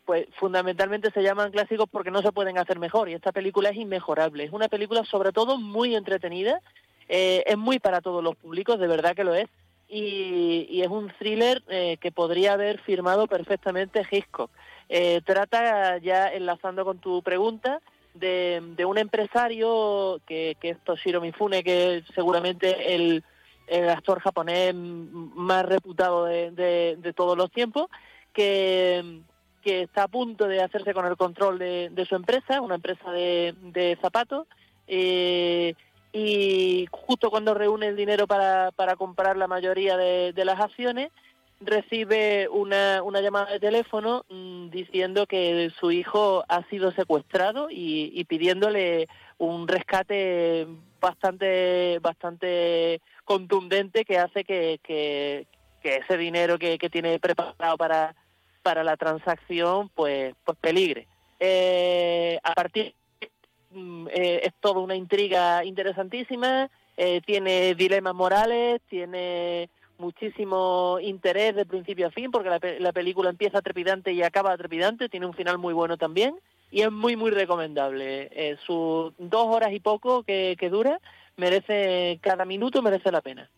[0.05, 3.76] pues fundamentalmente se llaman clásicos porque no se pueden hacer mejor y esta película es
[3.76, 4.44] inmejorable.
[4.44, 6.61] Es una película sobre todo muy entretenida,
[7.09, 9.48] eh, es muy para todos los públicos, de verdad que lo es,
[9.88, 14.50] y, es un thriller eh, que podría haber firmado perfectamente Hitchcock.
[14.88, 17.81] Eh, trata, ya enlazando con tu pregunta,
[18.14, 23.24] de, un empresario que, es Toshiro Mifune, que es seguramente el,
[23.90, 27.88] actor japonés más reputado de todos los tiempos,
[28.33, 29.22] que
[29.66, 33.98] que está a punto de hacerse con el control de, su empresa, una empresa de,
[34.00, 34.46] zapatos,
[34.87, 35.74] eh,
[36.12, 41.11] y justo cuando reúne el dinero para, comprar la mayoría de, las acciones,
[41.61, 49.09] recibe una, llamada de teléfono mm, diciendo que su hijo ha sido secuestrado y, pidiéndole
[49.38, 50.68] un rescate
[51.00, 55.44] bastante bastante contundente que hace que,
[55.83, 58.14] ese dinero que tiene preparado para
[58.66, 61.07] para la transacción pues, pues peligre.
[61.38, 62.94] Eh, a partir
[63.70, 71.64] mm, eh, es toda una intriga interesantísima, eh, tiene dilemas morales, tiene muchísimo interés de
[71.64, 75.72] principio a fin, porque la, película empieza trepidante y acaba trepidante, tiene un final muy
[75.72, 76.35] bueno también,
[76.72, 78.57] y es muy, muy recomendable.
[78.66, 80.98] sus dos horas y poco que, que dura,
[81.37, 83.48] merece, cada minuto merece la pena.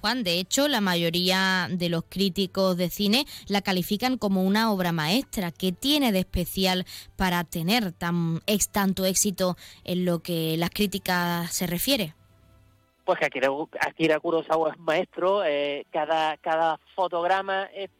[0.00, 4.92] Juan, de hecho, la mayoría de los críticos de cine la califican como una obra
[4.92, 5.50] maestra.
[5.50, 6.84] ¿Qué tiene de especial
[7.16, 12.14] para tener tan ex, tanto éxito en lo que las críticas se refiere?
[13.04, 13.48] Pues que Akira,
[13.80, 15.44] Akira Kurosawa es maestro.
[15.44, 17.90] Eh, cada, cada fotograma es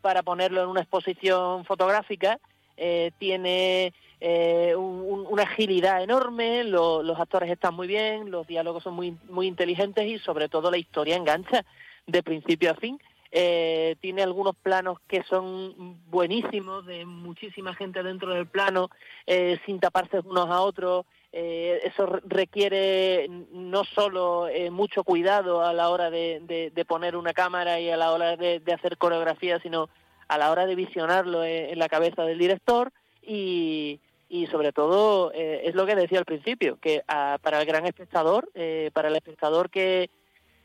[0.00, 2.38] para ponerlo en una exposición fotográfica.
[2.76, 9.16] Eh, tiene eh, una agilidad enorme, los actores están muy bien, los diálogos son muy,
[9.28, 11.64] muy inteligentes y sobre todo la historia engancha
[12.06, 13.00] de principio a fin.
[13.30, 18.88] Eh, tiene algunos planos que son buenísimos, de muchísima gente dentro del plano,
[19.26, 21.04] eh, sin taparse unos a otros.
[21.30, 27.98] eso requiere no solo mucho cuidado a la hora de, poner una cámara y a
[27.98, 29.90] la hora de, hacer coreografía, sino
[30.26, 32.90] a la hora de visionarlo en la cabeza del director.
[33.22, 37.66] Y, y sobre todo eh, es lo que decía al principio, que ah, para el
[37.66, 40.10] gran espectador, eh, para el espectador que,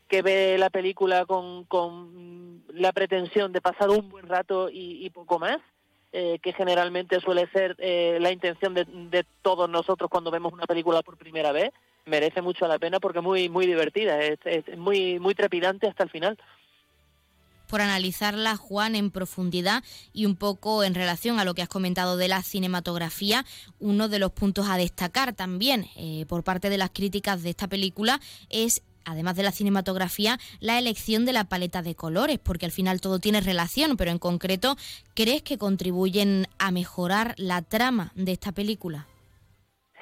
[0.08, 5.38] que ve la película con, con la pretensión de pasar un buen rato y, poco
[5.38, 5.58] más,
[6.12, 7.76] eh, que generalmente suele ser
[8.20, 11.72] la intención de, de, todos nosotros cuando vemos una película por primera vez,
[12.04, 16.04] merece mucho la pena porque es muy, muy divertida, es, es muy, muy trepidante hasta
[16.04, 16.38] el final
[17.66, 22.16] por analizarla, Juan, en profundidad y un poco en relación a lo que has comentado
[22.16, 23.44] de la cinematografía.
[23.80, 27.68] Uno de los puntos a destacar también eh, por parte de las críticas de esta
[27.68, 32.72] película es además de la cinematografía, la elección de la paleta de colores, porque al
[32.72, 34.76] final todo tiene relación, pero en concreto,
[35.14, 39.06] ¿crees que contribuyen a mejorar la trama de esta película?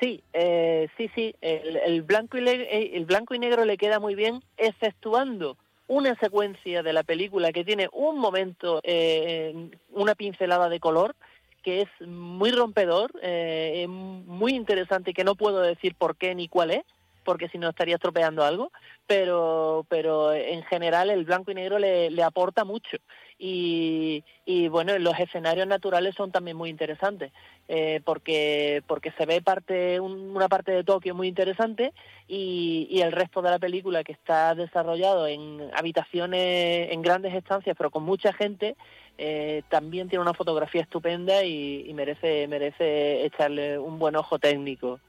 [0.01, 4.43] Sí, eh, sí, sí, el, blanco y el blanco y negro le queda muy bien,
[4.57, 5.57] exceptuando
[5.93, 11.15] una secuencia de la película que tiene un momento, eh, una pincelada de color,
[11.63, 16.71] que es muy rompedor, eh, muy interesante que no puedo decir por qué ni cuál
[16.71, 16.85] es,
[17.25, 18.73] porque si no estaría estropeando algo,
[19.07, 22.99] pero, pero en general el blanco y negro le, le aporta mucho.
[23.39, 27.33] Y, y, bueno, los escenarios naturales son también muy interesantes,
[27.67, 31.93] eh, porque, porque se ve parte, una parte de Tokio muy interesante
[32.29, 37.75] y, y, el resto de la película que está desarrollado en habitaciones, en grandes estancias,
[37.77, 38.77] pero con mucha gente,
[39.19, 45.01] eh, también tiene una fotografía estupenda y, y merece, merece echarle un buen ojo técnico.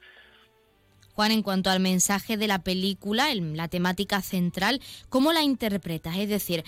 [1.14, 6.18] Juan, en cuanto al mensaje de la película, la temática central, ¿cómo la interpretas?
[6.18, 6.64] Es decir,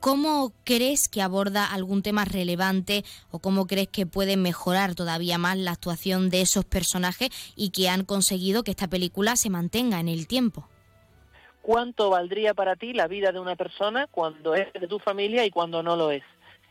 [0.00, 5.58] ¿Cómo crees que aborda algún tema relevante o cómo crees que puede mejorar todavía más
[5.58, 10.08] la actuación de esos personajes y que han conseguido que esta película se mantenga en
[10.08, 10.66] el tiempo?
[11.60, 15.50] ¿Cuánto valdría para ti la vida de una persona cuando es de tu familia y
[15.50, 16.22] cuando no lo es?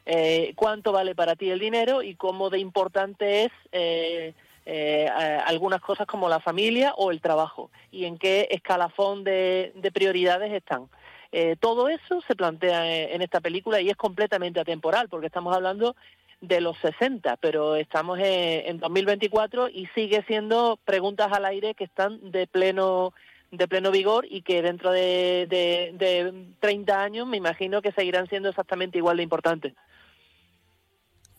[0.08, 4.34] Eh, ¿Cuánto vale para ti el dinero y cómo de importante es eh,
[4.72, 5.10] eh,
[5.46, 7.72] algunas cosas como la familia o el trabajo?
[7.92, 10.88] ¿Y en qué escalafón de prioridades están?
[11.32, 15.96] Eh, todo eso se plantea en esta película y es completamente atemporal, porque estamos hablando
[16.42, 22.32] de los 60, pero estamos en, 2024 y sigue siendo preguntas al aire que están
[22.32, 23.14] de pleno
[23.52, 28.50] de pleno vigor y que dentro de, de 30 años me imagino que seguirán siendo
[28.50, 29.74] exactamente igual de importantes.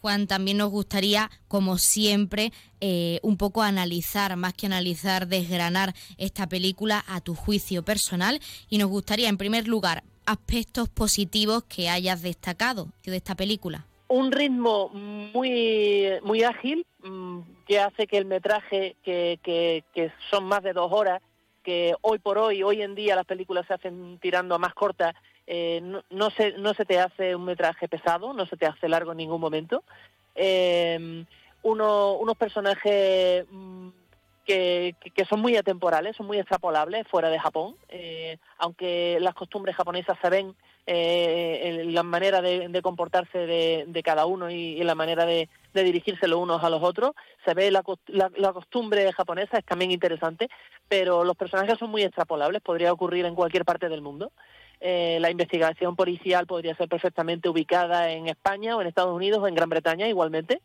[0.01, 6.49] Juan, también nos gustaría, como siempre, eh, un poco analizar, más que analizar, desgranar esta
[6.49, 12.23] película a tu juicio personal y nos gustaría, en primer lugar, aspectos positivos que hayas
[12.23, 13.87] destacado de esta película.
[14.09, 20.63] Un ritmo muy, muy ágil mm, que hace que el metraje, que, que, son más
[20.63, 21.21] de dos horas,
[21.63, 25.15] que hoy por hoy, hoy en día las películas se hacen tirando a más cortas,
[25.53, 25.81] eh,
[26.11, 29.19] no, se, no se te hace un metraje pesado, no se te hace largo en
[29.19, 29.83] ningún momento.
[30.37, 31.25] Eh,
[31.63, 33.89] unos personajes mm,
[34.47, 39.75] que, que, son muy atemporales, son muy extrapolables fuera de Japón, eh, aunque las costumbres
[39.75, 40.55] japonesas se ven
[40.87, 46.63] eh, la manera de, comportarse de, cada uno y, la manera de, dirigirse los unos
[46.63, 47.13] a los otros,
[47.45, 50.49] se ve la, la, costumbre japonesa, es también interesante,
[50.89, 54.31] pero los personajes son muy extrapolables, podría ocurrir en cualquier parte del mundo.
[54.81, 59.49] Eh, la investigación policial podría ser perfectamente ubicada en España o en Estados Unidos o
[59.49, 60.61] en Gran Bretaña igualmente.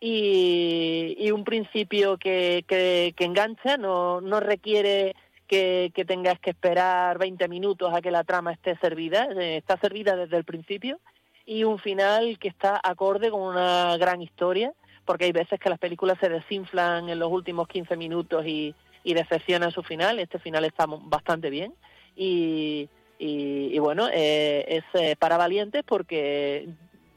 [0.00, 7.48] Y, un principio que, que, engancha, no, no requiere que, que, tengas que esperar 20
[7.48, 11.00] minutos a que la trama esté servida, eh, está servida desde el principio,
[11.46, 14.74] y un final que está acorde con una gran historia,
[15.06, 19.14] porque hay veces que las películas se desinflan en los últimos 15 minutos y, y
[19.14, 21.72] decepcionan su final, este final está bastante bien,
[22.14, 26.68] y, y, bueno, eh, es eh, para valientes porque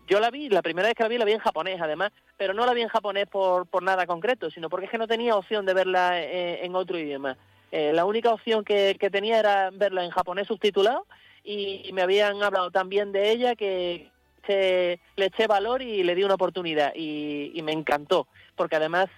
[0.08, 2.54] yo la vi, la primera vez que la vi la vi en japonés además, pero
[2.54, 5.36] no la vi en japonés por, por nada concreto, sino porque es que no tenía
[5.36, 7.38] opción de verla eh, en otro idioma.
[7.72, 11.06] la única opción que, que, tenía era verla en japonés subtitulado
[11.44, 14.10] y, me habían hablado tan bien de ella que
[14.48, 19.10] le eché valor y le di una oportunidad y, y me encantó, porque además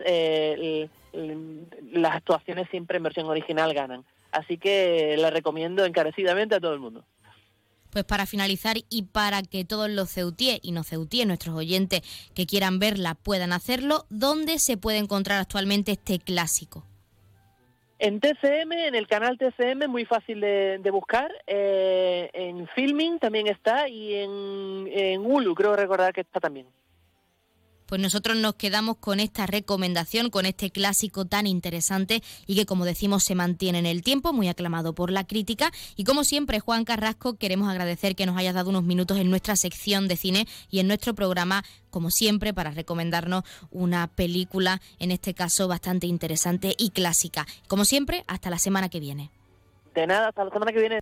[1.92, 4.06] las actuaciones siempre en versión original ganan.
[4.32, 7.06] Así que la recomiendo encarecidamente a todo el mundo.
[7.92, 12.02] Pues para finalizar y para que todos los ceutíes y no ceutíes, nuestros oyentes
[12.36, 16.86] que quieran verla, puedan hacerlo, ¿dónde se puede encontrar actualmente este clásico?
[17.98, 21.32] En TCM, en el canal TCM, muy fácil de, buscar.
[21.48, 26.68] Eh, en Filming también está y en, en Hulu, creo recordar que está también
[27.90, 32.86] pues nosotros nos quedamos con esta recomendación, con este clásico tan interesante y que como
[32.86, 35.72] decimos se mantiene en el tiempo, muy aclamado por la crítica.
[35.96, 39.56] Y como siempre, Juan Carrasco, queremos agradecer que nos hayas dado unos minutos en nuestra
[39.56, 45.34] sección de cine y en nuestro programa, como siempre, para recomendarnos una película, en este
[45.34, 47.48] caso bastante interesante y clásica.
[47.68, 49.32] Como siempre, hasta la semana que viene.
[49.96, 51.00] De nada, hasta la semana que viene.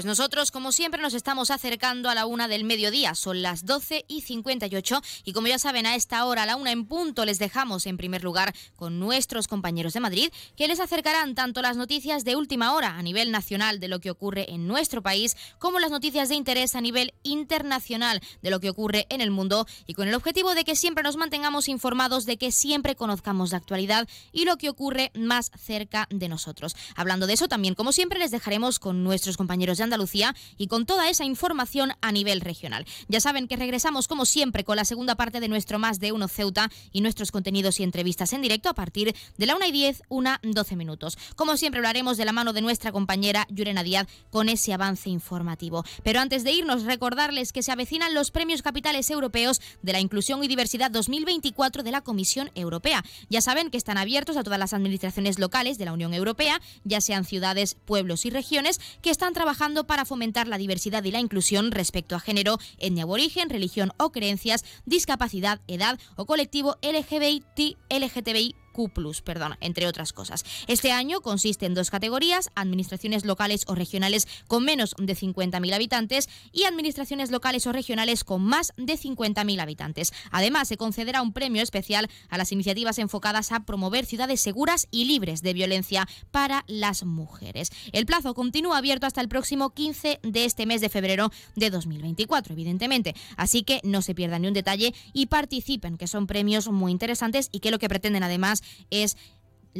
[0.00, 3.14] Pues nosotros, como siempre, nos estamos acercando a la una del mediodía.
[3.14, 5.02] Son las 12 y 58.
[5.26, 7.98] Y como ya saben, a esta hora, a la una en punto, les dejamos en
[7.98, 12.72] primer lugar con nuestros compañeros de Madrid, que les acercarán tanto las noticias de última
[12.72, 16.36] hora a nivel nacional de lo que ocurre en nuestro país, como las noticias de
[16.36, 19.66] interés a nivel internacional de lo que ocurre en el mundo.
[19.86, 23.58] Y con el objetivo de que siempre nos mantengamos informados, de que siempre conozcamos la
[23.58, 26.74] actualidad y lo que ocurre más cerca de nosotros.
[26.96, 31.10] Hablando de eso, también, como siempre, les dejaremos con nuestros compañeros Andalucía y con toda
[31.10, 32.86] esa información a nivel regional.
[33.08, 36.28] Ya saben que regresamos como siempre con la segunda parte de nuestro Más de Uno
[36.28, 40.02] Ceuta y nuestros contenidos y entrevistas en directo a partir de la 1 y 10,
[40.08, 41.18] una 12 minutos.
[41.34, 45.84] Como siempre hablaremos de la mano de nuestra compañera Yurena Díaz con ese avance informativo.
[46.04, 50.44] Pero antes de irnos, recordarles que se avecinan los premios capitales europeos de la inclusión
[50.44, 53.04] y diversidad 2024 de la Comisión Europea.
[53.28, 57.00] Ya saben que están abiertos a todas las administraciones locales de la Unión Europea, ya
[57.00, 61.70] sean ciudades, pueblos y regiones, que están trabajando para fomentar la diversidad y la inclusión
[61.70, 68.54] respecto a género, etnia o origen, religión o creencias, discapacidad, edad o colectivo LGBTI, LGTBI
[68.72, 68.90] Q+,
[69.24, 70.44] perdón, entre otras cosas.
[70.66, 76.28] Este año consiste en dos categorías, administraciones locales o regionales con menos de 50.000 habitantes
[76.52, 80.12] y administraciones locales o regionales con más de 50.000 habitantes.
[80.30, 85.04] Además, se concederá un premio especial a las iniciativas enfocadas a promover ciudades seguras y
[85.04, 87.70] libres de violencia para las mujeres.
[87.92, 92.52] El plazo continúa abierto hasta el próximo 15 de este mes de febrero de 2024,
[92.52, 93.14] evidentemente.
[93.36, 97.48] Así que no se pierdan ni un detalle y participen, que son premios muy interesantes
[97.52, 98.59] y que lo que pretenden además
[98.90, 99.16] es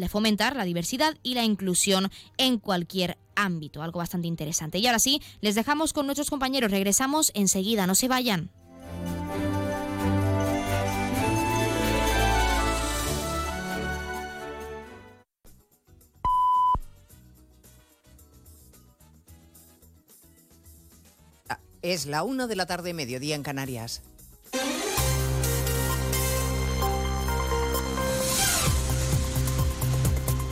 [0.09, 4.78] fomentar la diversidad y la inclusión en cualquier ámbito, algo bastante interesante.
[4.78, 8.51] Y ahora sí, les dejamos con nuestros compañeros, regresamos enseguida, no se vayan.
[21.83, 24.03] Es la 1 de la tarde, mediodía en Canarias.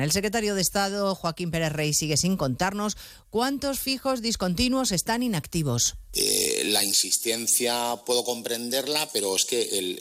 [0.00, 2.96] El secretario de Estado, Joaquín Pérez Rey, sigue sin contarnos
[3.30, 5.96] cuántos fijos discontinuos están inactivos.
[6.12, 9.98] Eh, la insistencia puedo comprenderla, pero es que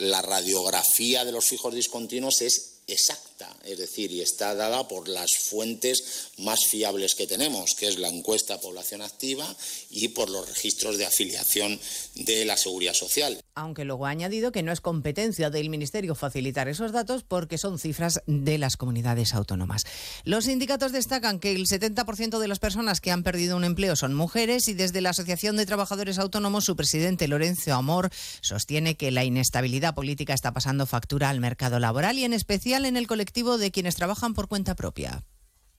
[0.00, 3.29] la radiografía de los fijos discontinuos es exacta,
[3.64, 8.08] es decir, y está dada por las fuentes más fiables que tenemos, que es la
[8.08, 9.46] encuesta población activa
[9.90, 11.78] y por los registros de afiliación
[12.14, 13.40] de la Seguridad Social.
[13.54, 17.78] Aunque luego ha añadido que no es competencia del Ministerio facilitar esos datos porque son
[17.78, 19.84] cifras de las comunidades autónomas.
[20.24, 24.14] Los sindicatos destacan que el 70% de las personas que han perdido un empleo son
[24.14, 28.10] mujeres y desde la Asociación de Trabajadores Autónomos su presidente Lorenzo Amor
[28.40, 32.96] sostiene que la inestabilidad política está pasando factura al mercado laboral y en especial en
[32.96, 35.24] el colectivo de quienes trabajan por cuenta propia.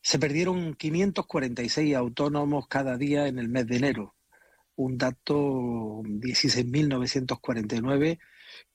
[0.01, 4.15] Se perdieron 546 autónomos cada día en el mes de enero,
[4.75, 8.19] un dato 16.949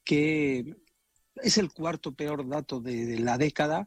[0.05, 0.77] que
[1.37, 3.87] es el cuarto peor dato de, la década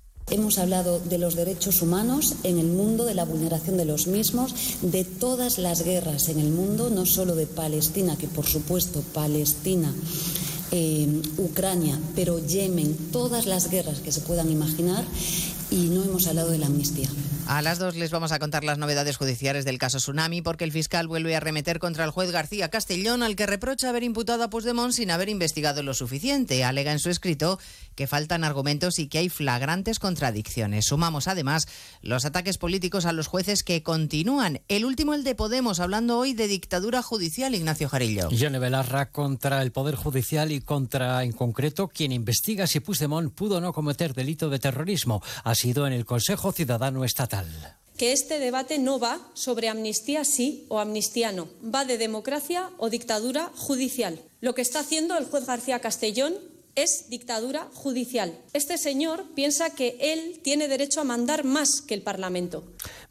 [0.29, 4.53] Hemos hablado de los derechos humanos en el mundo, de la vulneración de los mismos,
[4.81, 9.93] de todas las guerras en el mundo, no solo de Palestina, que por supuesto Palestina
[10.71, 15.03] eh, Ucrania, pero Yemen, todas las guerras que se puedan imaginar
[15.71, 17.07] y no hemos hablado de la amnistía.
[17.47, 20.71] A las dos les vamos a contar las novedades judiciales del caso Tsunami porque el
[20.71, 24.49] fiscal vuelve a remeter contra el juez García Castellón al que reprocha haber imputado a
[24.49, 26.63] Puigdemont sin haber investigado lo suficiente.
[26.63, 27.59] Alega en su escrito
[27.95, 30.85] que faltan argumentos y que hay flagrantes contradicciones.
[30.85, 31.67] Sumamos además
[32.01, 34.61] los ataques políticos a los jueces que continúan.
[34.67, 38.29] El último el de Podemos, hablando hoy de dictadura judicial, Ignacio Jarillo.
[38.29, 43.57] Yone Belarra contra el Poder Judicial y contra, en concreto, quien investiga si Puigdemont pudo
[43.57, 45.21] o no cometer delito de terrorismo
[45.63, 47.47] en el Consejo Ciudadano Estatal
[47.97, 52.89] que este debate no va sobre amnistía sí o amnistía no, va de democracia o
[52.89, 54.19] dictadura judicial.
[54.39, 56.33] Lo que está haciendo el juez García Castellón
[56.75, 58.37] es dictadura judicial.
[58.53, 62.63] Este señor piensa que él tiene derecho a mandar más que el Parlamento.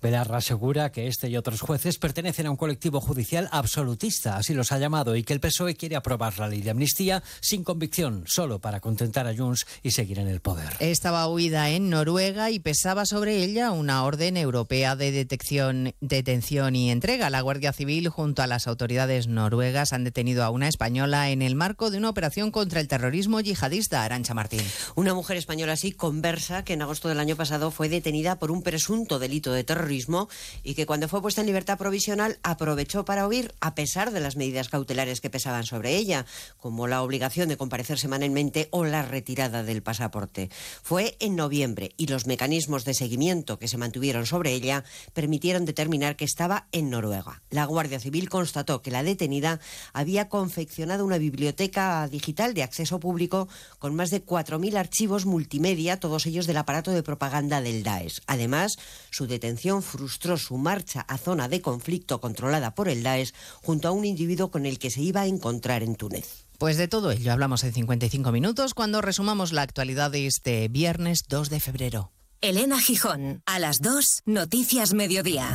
[0.03, 4.73] Belarra asegura que este y otros jueces pertenecen a un colectivo judicial absolutista, así los
[4.73, 8.61] ha llamado, y que el PSOE quiere aprobar la ley de amnistía sin convicción, solo
[8.61, 10.71] para contentar a Junts y seguir en el poder.
[10.81, 16.91] Estaba huida en Noruega y pesaba sobre ella una orden europea de detección, detención y
[16.91, 17.31] entrega.
[17.31, 21.55] La Guardia Civil, junto a las autoridades noruegas, han detenido a una española en el
[21.55, 24.05] marco de una operación contra el terrorismo yihadista.
[24.05, 24.63] Arancha Martín.
[24.95, 28.63] Una mujer española así conversa que en agosto del año pasado fue detenida por un
[28.63, 30.29] presunto delito de terrorismo
[30.63, 34.37] y que cuando fue puesta en libertad provisional aprovechó para huir a pesar de las
[34.37, 36.27] medidas cautelares que pesaban sobre ella,
[36.59, 40.51] como la obligación de comparecer semanalmente o la retirada del pasaporte.
[40.83, 46.17] Fue en noviembre y los mecanismos de seguimiento que se mantuvieron sobre ella permitieron determinar
[46.17, 47.43] que estaba en Noruega.
[47.51, 49.61] La Guardia Civil constató que la detenida
[49.93, 53.40] había confeccionado una biblioteca digital de acceso público
[53.79, 58.21] con más de 4.000 archivos multimedia, todos ellos del aparato de propaganda del Daesh.
[58.27, 58.77] Además,
[59.11, 63.33] su detención frustró su marcha a zona de conflicto controlada por el Daesh
[63.63, 66.47] junto a un individuo con el que se iba a encontrar en Túnez.
[66.59, 71.25] Pues de todo ello hablamos en 55 minutos cuando resumamos la actualidad de este viernes
[71.29, 72.13] 2 de febrero.
[72.43, 75.55] Elena Gijón, a las 2, Noticias Mediodía.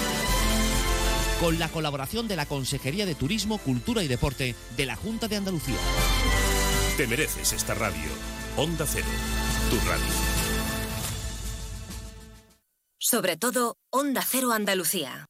[1.41, 5.37] Con la colaboración de la Consejería de Turismo, Cultura y Deporte de la Junta de
[5.37, 5.75] Andalucía.
[6.97, 8.11] Te mereces esta radio.
[8.57, 9.07] Onda Cero,
[9.71, 10.05] tu radio.
[12.99, 15.25] Sobre todo, Onda Cero Andalucía.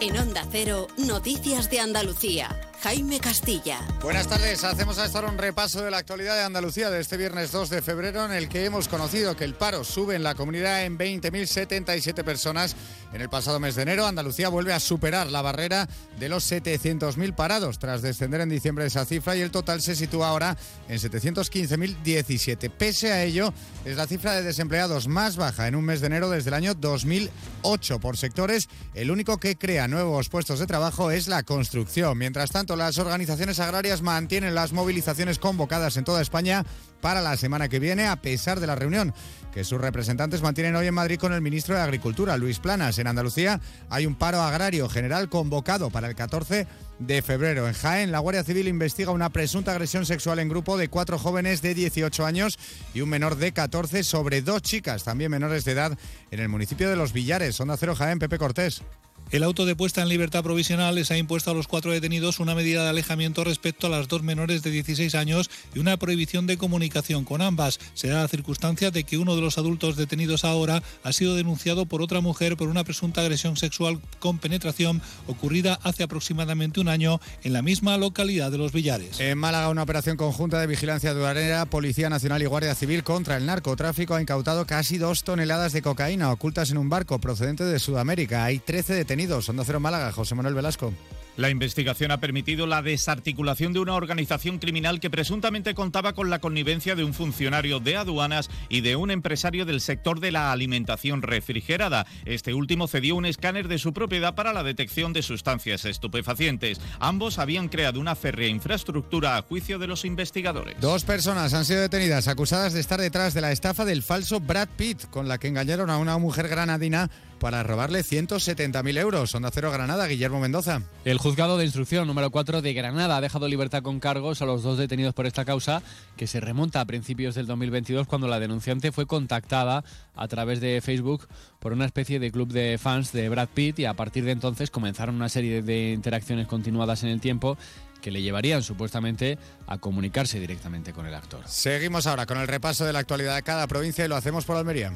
[0.00, 2.71] En Onda Cero, Noticias de Andalucía.
[2.82, 3.78] Jaime Castilla.
[4.02, 7.52] Buenas tardes, hacemos a estar un repaso de la actualidad de Andalucía de este viernes
[7.52, 10.84] 2 de febrero en el que hemos conocido que el paro sube en la comunidad
[10.84, 12.74] en 20.077 personas.
[13.12, 17.36] En el pasado mes de enero, Andalucía vuelve a superar la barrera de los 700.000
[17.36, 20.56] parados tras descender en diciembre esa cifra y el total se sitúa ahora
[20.88, 22.68] en 715.017.
[22.68, 23.54] Pese a ello,
[23.84, 26.74] es la cifra de desempleados más baja en un mes de enero desde el año
[26.74, 28.68] 2008 por sectores.
[28.94, 32.18] El único que crea nuevos puestos de trabajo es la construcción.
[32.18, 36.64] Mientras tanto, las organizaciones agrarias mantienen las movilizaciones convocadas en toda España
[37.00, 39.12] para la semana que viene, a pesar de la reunión
[39.52, 42.98] que sus representantes mantienen hoy en Madrid con el ministro de Agricultura, Luis Planas.
[42.98, 43.60] En Andalucía
[43.90, 46.66] hay un paro agrario general convocado para el 14
[46.98, 47.68] de febrero.
[47.68, 51.60] En Jaén, la Guardia Civil investiga una presunta agresión sexual en grupo de cuatro jóvenes
[51.60, 52.58] de 18 años
[52.94, 55.98] y un menor de 14 sobre dos chicas, también menores de edad,
[56.30, 57.60] en el municipio de Los Villares.
[57.60, 58.82] Onda Cero Jaén, Pepe Cortés.
[59.30, 62.54] El auto de puesta en libertad provisional les ha impuesto a los cuatro detenidos una
[62.54, 66.58] medida de alejamiento respecto a las dos menores de 16 años y una prohibición de
[66.58, 67.80] comunicación con ambas.
[67.94, 71.86] Se da la circunstancia de que uno de los adultos detenidos ahora ha sido denunciado
[71.86, 77.18] por otra mujer por una presunta agresión sexual con penetración ocurrida hace aproximadamente un año
[77.42, 79.18] en la misma localidad de Los Villares.
[79.18, 83.46] En Málaga, una operación conjunta de vigilancia aduanera, Policía Nacional y Guardia Civil contra el
[83.46, 88.44] narcotráfico ha incautado casi dos toneladas de cocaína ocultas en un barco procedente de Sudamérica.
[88.44, 89.21] Hay 13 detenidos.
[89.30, 90.92] Onda Cero Málaga, José Manuel Velasco.
[91.36, 96.40] La investigación ha permitido la desarticulación de una organización criminal que presuntamente contaba con la
[96.40, 101.22] connivencia de un funcionario de aduanas y de un empresario del sector de la alimentación
[101.22, 102.06] refrigerada.
[102.26, 106.80] Este último cedió un escáner de su propiedad para la detección de sustancias estupefacientes.
[106.98, 110.76] Ambos habían creado una férrea infraestructura a juicio de los investigadores.
[110.80, 114.68] Dos personas han sido detenidas acusadas de estar detrás de la estafa del falso Brad
[114.76, 117.10] Pitt, con la que engañaron a una mujer granadina
[117.42, 119.34] para robarle 170.000 euros.
[119.34, 120.82] Onda Cero Granada, Guillermo Mendoza.
[121.04, 124.62] El juzgado de instrucción número 4 de Granada ha dejado libertad con cargos a los
[124.62, 125.82] dos detenidos por esta causa
[126.16, 129.82] que se remonta a principios del 2022 cuando la denunciante fue contactada
[130.14, 131.26] a través de Facebook
[131.58, 134.70] por una especie de club de fans de Brad Pitt y a partir de entonces
[134.70, 137.58] comenzaron una serie de interacciones continuadas en el tiempo
[138.00, 139.36] que le llevarían supuestamente
[139.66, 141.40] a comunicarse directamente con el actor.
[141.46, 144.56] Seguimos ahora con el repaso de la actualidad de cada provincia y lo hacemos por
[144.56, 144.92] Almería.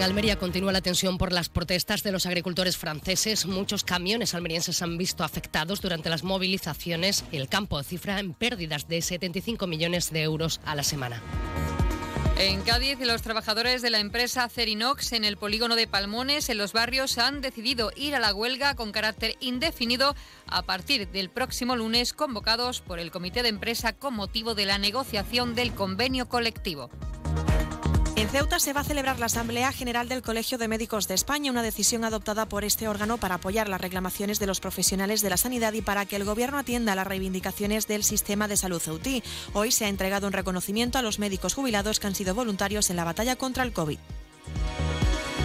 [0.00, 3.44] En Almería continúa la tensión por las protestas de los agricultores franceses.
[3.44, 7.22] Muchos camiones almerienses han visto afectados durante las movilizaciones.
[7.32, 11.20] El campo cifra en pérdidas de 75 millones de euros a la semana.
[12.38, 16.72] En Cádiz, los trabajadores de la empresa Cerinox en el polígono de Palmones, en los
[16.72, 22.14] barrios, han decidido ir a la huelga con carácter indefinido a partir del próximo lunes,
[22.14, 26.88] convocados por el comité de empresa con motivo de la negociación del convenio colectivo.
[28.30, 31.64] Ceuta se va a celebrar la Asamblea General del Colegio de Médicos de España, una
[31.64, 35.72] decisión adoptada por este órgano para apoyar las reclamaciones de los profesionales de la sanidad
[35.72, 39.24] y para que el Gobierno atienda las reivindicaciones del sistema de salud ceutí.
[39.52, 42.96] Hoy se ha entregado un reconocimiento a los médicos jubilados que han sido voluntarios en
[42.96, 43.98] la batalla contra el COVID.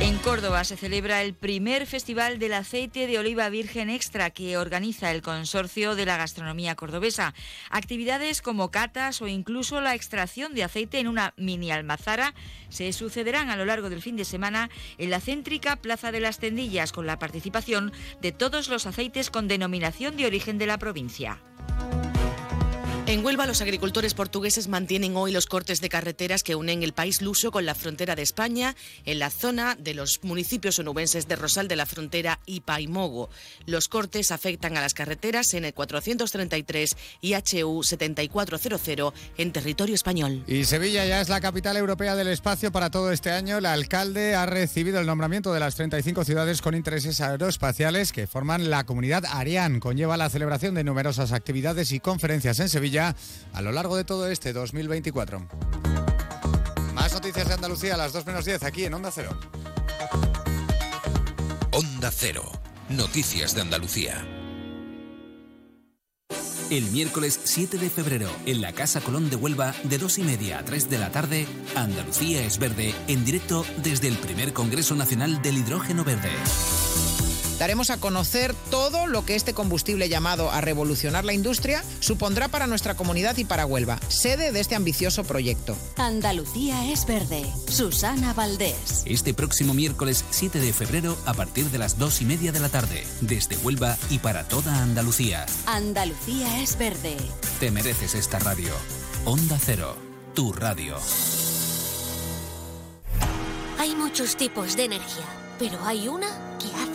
[0.02, 5.12] En Córdoba se celebra el primer Festival del Aceite de Oliva Virgen Extra que organiza
[5.12, 7.34] el Consorcio de la Gastronomía Cordobesa.
[7.70, 12.36] Actividades como catas o incluso la extracción de aceite en una mini almazara
[12.68, 16.40] se sucederán a lo largo del fin de semana en la céntrica Plaza de las
[16.40, 21.40] Tendillas con la participación de todos los aceites con denominación de origen de la provincia.
[23.08, 27.22] En Huelva, los agricultores portugueses mantienen hoy los cortes de carreteras que unen el país
[27.22, 28.76] luso con la frontera de España
[29.06, 33.30] en la zona de los municipios onubenses de Rosal de la Frontera y Paimogo.
[33.68, 40.44] Los cortes afectan a las carreteras en el 433 y HU 7400 en territorio español.
[40.48, 43.60] Y Sevilla ya es la capital europea del espacio para todo este año.
[43.60, 48.72] El alcalde ha recibido el nombramiento de las 35 ciudades con intereses aeroespaciales que forman
[48.72, 49.80] la comunidad Ariane.
[49.80, 54.28] Conlleva la celebración de numerosas actividades y conferencias en Sevilla a lo largo de todo
[54.28, 55.48] este 2024.
[56.94, 59.38] Más noticias de Andalucía a las 2 menos 10 aquí en Onda Cero.
[61.72, 62.50] Onda Cero.
[62.90, 64.26] Noticias de Andalucía.
[66.70, 70.60] El miércoles 7 de febrero, en la Casa Colón de Huelva, de 2 y media
[70.60, 75.42] a 3 de la tarde, Andalucía es verde, en directo desde el primer Congreso Nacional
[75.44, 76.32] del Hidrógeno Verde.
[77.66, 82.68] Daremos a conocer todo lo que este combustible llamado a revolucionar la industria supondrá para
[82.68, 85.76] nuestra comunidad y para Huelva, sede de este ambicioso proyecto.
[85.98, 87.44] Andalucía es verde.
[87.68, 89.02] Susana Valdés.
[89.08, 92.70] Este próximo miércoles 7 de febrero a partir de las 2 y media de la
[92.70, 95.48] tarde, desde Huelva y para toda Andalucía.
[95.66, 97.18] Andalucía es verde.
[97.60, 98.76] Te mereces esta radio.
[99.26, 99.98] Onda Cero,
[100.36, 100.98] tu radio.
[103.80, 105.26] Hay muchos tipos de energía,
[105.58, 106.95] pero hay una que hace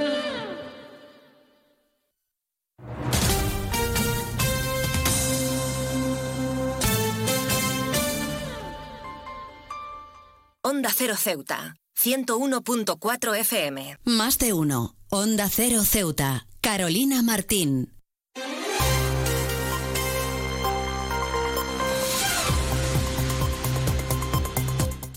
[10.63, 13.97] Onda Cero Ceuta, 101.4 FM.
[14.03, 14.95] Más de uno.
[15.09, 16.45] Onda Cero Ceuta.
[16.61, 17.91] Carolina Martín.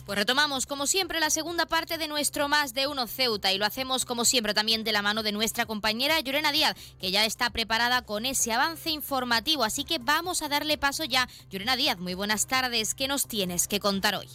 [0.07, 3.67] Pues retomamos, como siempre, la segunda parte de nuestro Más de Uno Ceuta y lo
[3.67, 7.51] hacemos, como siempre, también de la mano de nuestra compañera Llorena Díaz, que ya está
[7.51, 9.63] preparada con ese avance informativo.
[9.65, 11.29] Así que vamos a darle paso ya.
[11.51, 12.95] Llorena Díaz, muy buenas tardes.
[12.95, 14.31] ¿Qué nos tienes que contar hoy?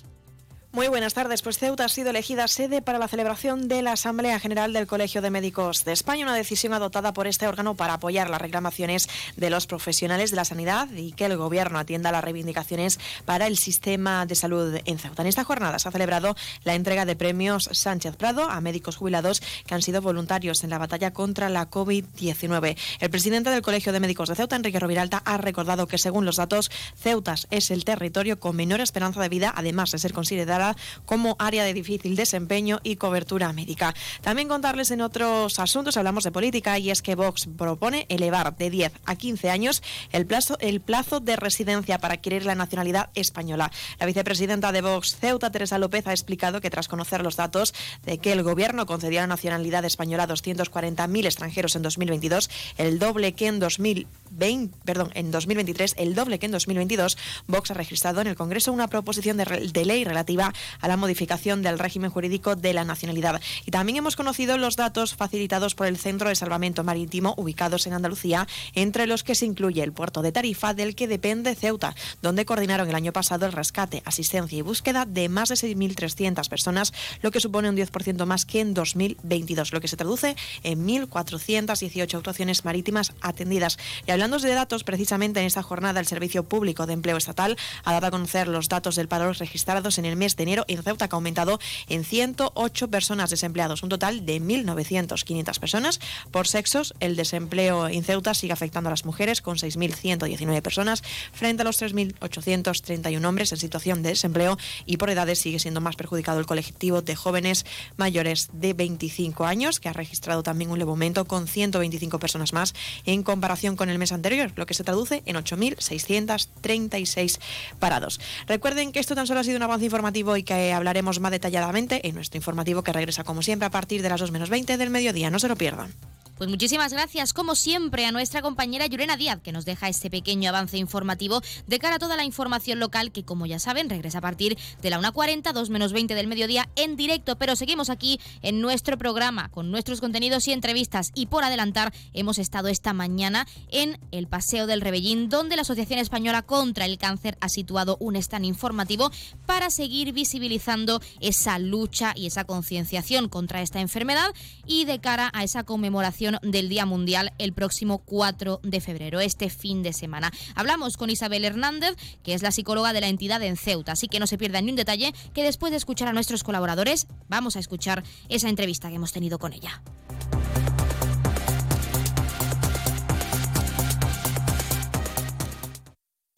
[0.72, 1.42] Muy buenas tardes.
[1.42, 5.20] Pues Ceuta ha sido elegida sede para la celebración de la Asamblea General del Colegio
[5.20, 9.50] de Médicos de España, una decisión adoptada por este órgano para apoyar las reclamaciones de
[9.50, 14.28] los profesionales de la sanidad y que el Gobierno atienda las reivindicaciones para el sistema
[14.28, 15.24] de salud en Ceuta.
[15.24, 19.42] En esta jornada se ha celebrado la entrega de premios Sánchez Prado a médicos jubilados
[19.66, 22.78] que han sido voluntarios en la batalla contra la COVID-19.
[23.00, 26.36] El presidente del Colegio de Médicos de Ceuta, Enrique Roviralta, ha recordado que según los
[26.36, 30.59] datos, Ceuta es el territorio con menor esperanza de vida, además de ser considerado
[31.06, 33.94] como área de difícil desempeño y cobertura médica.
[34.22, 38.70] También contarles en otros asuntos, hablamos de política y es que Vox propone elevar de
[38.70, 43.72] 10 a 15 años el plazo, el plazo de residencia para adquirir la nacionalidad española.
[44.00, 47.74] La vicepresidenta de Vox, Ceuta, Teresa López, ha explicado que tras conocer los datos
[48.06, 53.34] de que el gobierno concedió la nacionalidad española a 240.000 extranjeros en 2022, el doble
[53.34, 58.22] que en 2000 20, perdón, en 2023 el doble que en 2022, Vox ha registrado
[58.22, 60.49] en el Congreso una proposición de, de ley relativa
[60.80, 63.42] a la modificación del régimen jurídico de la nacionalidad.
[63.66, 67.94] Y también hemos conocido los datos facilitados por el Centro de Salvamento Marítimo ubicados en
[67.94, 72.46] Andalucía, entre los que se incluye el puerto de Tarifa, del que depende Ceuta, donde
[72.46, 77.32] coordinaron el año pasado el rescate, asistencia y búsqueda de más de 6.300 personas, lo
[77.32, 82.66] que supone un 10% más que en 2022, lo que se traduce en 1.418 actuaciones
[82.66, 83.78] marítimas atendidas.
[84.08, 87.94] Y hablando de datos, precisamente en esta jornada el Servicio Público de Empleo Estatal ha
[87.94, 91.16] dado a conocer los datos del paro registrados en el mes enero en Ceuta, que
[91.16, 96.00] ha aumentado en 108 personas desempleados, un total de 1.900 personas.
[96.32, 101.62] Por sexos, el desempleo en Ceuta sigue afectando a las mujeres con 6.119 personas frente
[101.62, 106.40] a los 3.831 hombres en situación de desempleo y por edades sigue siendo más perjudicado
[106.40, 107.66] el colectivo de jóvenes
[107.98, 112.74] mayores de 25 años, que ha registrado también un leve aumento con 125 personas más
[113.06, 117.40] en comparación con el mes anterior, lo que se traduce en 8.636
[117.80, 118.20] parados.
[118.48, 122.08] Recuerden que esto tan solo ha sido un avance informativo y que hablaremos más detalladamente
[122.08, 124.90] en nuestro informativo que regresa como siempre a partir de las 2 menos 20 del
[124.90, 125.30] mediodía.
[125.30, 125.94] No se lo pierdan.
[126.40, 130.48] Pues muchísimas gracias, como siempre, a nuestra compañera Yurena Díaz, que nos deja este pequeño
[130.48, 134.22] avance informativo de cara a toda la información local, que como ya saben, regresa a
[134.22, 137.38] partir de la 1.40, 2 menos 20 del mediodía en directo.
[137.38, 141.12] Pero seguimos aquí en nuestro programa con nuestros contenidos y entrevistas.
[141.14, 146.00] Y por adelantar, hemos estado esta mañana en el Paseo del Rebellín, donde la Asociación
[146.00, 149.12] Española contra el Cáncer ha situado un stand informativo
[149.46, 154.34] para seguir visibilizando esa lucha y esa concienciación contra esta enfermedad
[154.66, 159.50] y de cara a esa conmemoración del Día Mundial el próximo 4 de febrero, este
[159.50, 160.30] fin de semana.
[160.56, 164.20] Hablamos con Isabel Hernández, que es la psicóloga de la entidad en Ceuta, así que
[164.20, 167.60] no se pierdan ni un detalle, que después de escuchar a nuestros colaboradores, vamos a
[167.60, 169.82] escuchar esa entrevista que hemos tenido con ella.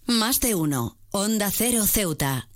[0.05, 0.97] Más de uno.
[1.09, 2.50] Onda Cero Ceuta.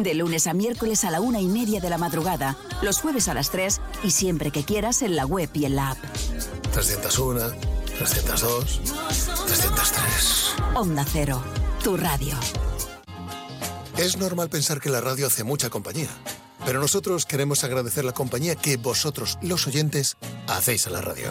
[0.00, 3.34] De lunes a miércoles a la una y media de la madrugada, los jueves a
[3.34, 5.98] las tres y siempre que quieras en la web y en la app.
[6.72, 7.40] 301,
[7.98, 8.80] 302,
[9.46, 10.54] 303.
[10.74, 11.42] Onda Cero,
[11.84, 12.34] tu radio.
[13.98, 16.08] Es normal pensar que la radio hace mucha compañía,
[16.64, 21.30] pero nosotros queremos agradecer la compañía que vosotros, los oyentes, hacéis a la radio.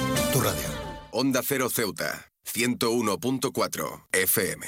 [0.31, 0.67] tu radio.
[1.11, 4.65] Onda Cero Ceuta, 101.4 FM.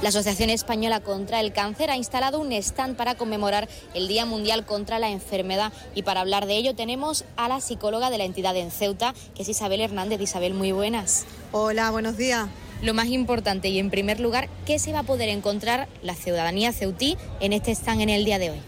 [0.00, 4.64] La Asociación Española contra el Cáncer ha instalado un stand para conmemorar el Día Mundial
[4.64, 8.56] contra la Enfermedad y para hablar de ello tenemos a la psicóloga de la entidad
[8.56, 10.20] en Ceuta, que es Isabel Hernández.
[10.22, 11.26] Isabel, muy buenas.
[11.52, 12.48] Hola, buenos días.
[12.80, 16.72] Lo más importante y en primer lugar, ¿qué se va a poder encontrar la ciudadanía
[16.72, 18.58] ceutí en este stand en el día de hoy?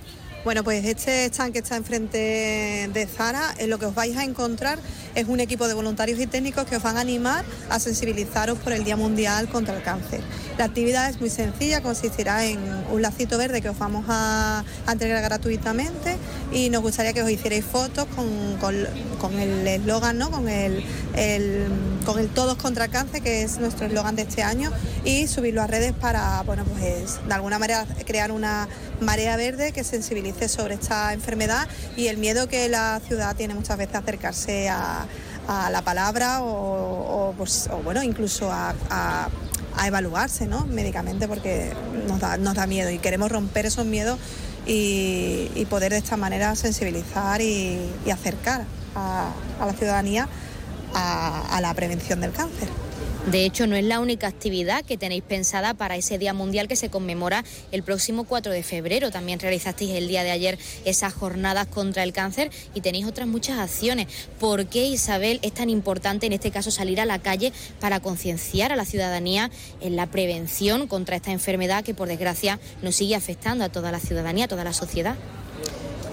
[0.42, 4.24] Bueno, pues este stand que está enfrente de Zara, en lo que os vais a
[4.24, 4.78] encontrar
[5.14, 8.72] es un equipo de voluntarios y técnicos que os van a animar a sensibilizaros por
[8.72, 10.20] el Día Mundial contra el Cáncer.
[10.56, 12.58] La actividad es muy sencilla, consistirá en
[12.90, 16.16] un lacito verde que os vamos a, entregar gratuitamente
[16.52, 20.30] y nos gustaría que os hicierais fotos con, con- el eslogan, ¿no?
[20.30, 20.82] con, el,
[21.16, 21.66] el-
[22.06, 24.72] con el Todos contra el Cáncer, que es nuestro eslogan de este año,
[25.04, 28.68] y subirlo a redes para, bueno, pues de alguna manera crear una
[29.00, 33.76] marea verde que sensibilice sobre esta enfermedad y el miedo que la ciudad tiene muchas
[33.78, 35.06] veces a acercarse a,
[35.72, 39.28] la palabra o, pues, bueno, incluso a,
[39.84, 40.64] evaluarse ¿no?
[40.66, 41.72] médicamente porque
[42.06, 44.18] nos da, nos da miedo y queremos romper esos miedos
[44.66, 47.80] y, poder de esta manera sensibilizar y,
[48.12, 48.64] acercar
[48.94, 49.30] a,
[49.64, 50.28] la ciudadanía
[50.94, 52.68] a la prevención del cáncer.
[53.26, 56.74] De hecho, no es la única actividad que tenéis pensada para ese Día Mundial que
[56.74, 59.10] se conmemora el próximo 4 de febrero.
[59.10, 63.58] También realizasteis el día de ayer esas jornadas contra el cáncer y tenéis otras muchas
[63.58, 64.06] acciones.
[64.40, 68.72] ¿Por qué, Isabel, es tan importante en este caso salir a la calle para concienciar
[68.72, 69.50] a la ciudadanía
[69.82, 74.00] en la prevención contra esta enfermedad que, por desgracia, nos sigue afectando a toda la
[74.00, 75.14] ciudadanía, a toda la sociedad?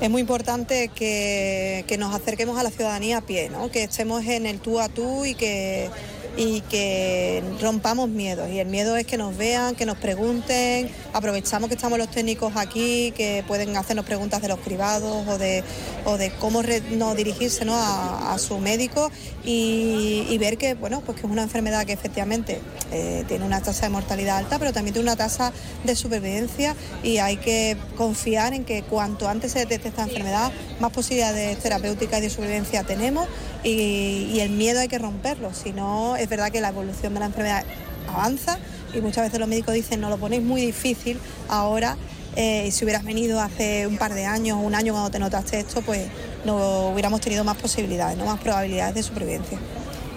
[0.01, 3.71] Es muy importante que, que nos acerquemos a la ciudadanía a pie, ¿no?
[3.71, 5.89] que estemos en el tú a tú y que
[6.37, 8.49] y que rompamos miedos.
[8.49, 12.53] Y el miedo es que nos vean, que nos pregunten, aprovechamos que estamos los técnicos
[12.55, 15.63] aquí, que pueden hacernos preguntas de los privados o de,
[16.05, 16.61] o de cómo
[16.91, 17.73] no, dirigirse ¿no?
[17.75, 19.11] A, su médico
[19.43, 22.61] y, ver que, bueno, pues que es una enfermedad que efectivamente
[22.91, 25.51] eh, tiene una tasa de mortalidad alta, pero también tiene una tasa
[25.83, 30.91] de supervivencia y hay que confiar en que cuanto antes se detecte esta enfermedad, más
[30.91, 33.27] posibilidades terapéuticas y de supervivencia tenemos
[33.63, 37.27] y, el miedo hay que romperlo, si no es verdad que la evolución de la
[37.27, 37.63] enfermedad
[38.09, 38.59] avanza
[38.93, 41.17] y muchas veces los médicos dicen no lo ponéis muy difícil
[41.47, 41.95] ahora
[42.35, 45.59] eh, si hubieras venido hace un par de años o un año cuando te notaste
[45.59, 46.05] esto, pues
[46.45, 48.25] no hubiéramos tenido más posibilidades, ¿no?
[48.25, 49.57] más probabilidades de supervivencia.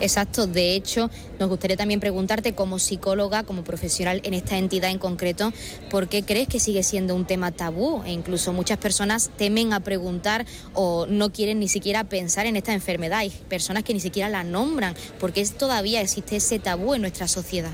[0.01, 4.99] Exacto, de hecho, nos gustaría también preguntarte como psicóloga, como profesional en esta entidad en
[4.99, 5.53] concreto,
[5.91, 8.03] ¿por qué crees que sigue siendo un tema tabú?
[8.05, 12.73] E incluso muchas personas temen a preguntar o no quieren ni siquiera pensar en esta
[12.73, 13.19] enfermedad.
[13.19, 17.73] Hay personas que ni siquiera la nombran, porque todavía existe ese tabú en nuestra sociedad.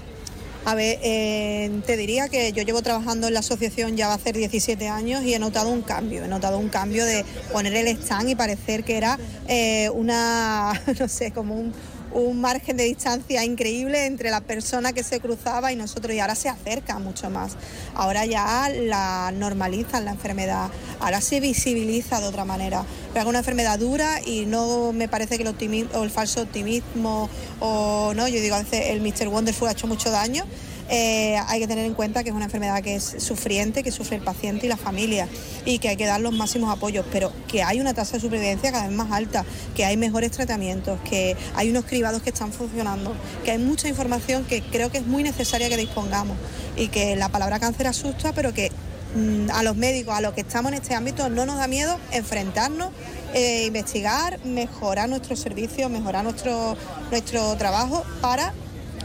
[0.67, 4.19] A ver, eh, te diría que yo llevo trabajando en la asociación ya va a
[4.19, 6.25] ser 17 años y he notado un cambio.
[6.25, 9.17] He notado un cambio de poner el stand y parecer que era
[9.47, 11.73] eh, una, no sé, como un,
[12.17, 16.35] un margen de distancia increíble entre la persona que se cruzaba y nosotros y ahora
[16.35, 17.57] se acerca mucho más.
[17.95, 22.85] Ahora ya la normalizan la enfermedad, ahora se visibiliza de otra manera.
[23.13, 26.41] Pero es una enfermedad dura y no me parece que el optimismo o el falso
[26.41, 27.29] optimismo
[27.61, 29.29] o no, yo digo a veces el Mr.
[29.29, 30.45] Wonderful ha hecho mucho daño
[30.89, 34.17] eh, hay que tener en cuenta que es una enfermedad que es sufriente, que sufre
[34.17, 35.29] el paciente y la familia
[35.65, 38.71] y que hay que dar los máximos apoyos, pero que hay una tasa de supervivencia
[38.71, 43.15] cada vez más alta, que hay mejores tratamientos, que hay unos cribados que están funcionando,
[43.45, 46.37] que hay mucha información que creo que es muy necesaria que dispongamos
[46.77, 48.71] y que la palabra cáncer asusta, pero que
[49.17, 51.99] mm, a los médicos, a los que estamos en este ámbito, no nos da miedo
[52.13, 52.91] enfrentarnos,
[53.35, 56.77] eh, investigar, mejorar nuestros servicios, mejorar nuestro,
[57.11, 58.53] nuestro trabajo para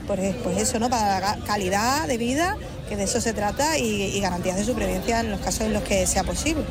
[0.08, 0.90] pues, pues eso, ¿no?
[0.90, 2.58] Para la calidad de vida,
[2.90, 6.06] que de eso se trata, y, garantías de supervivencia en los casos en los que
[6.08, 6.64] sea posible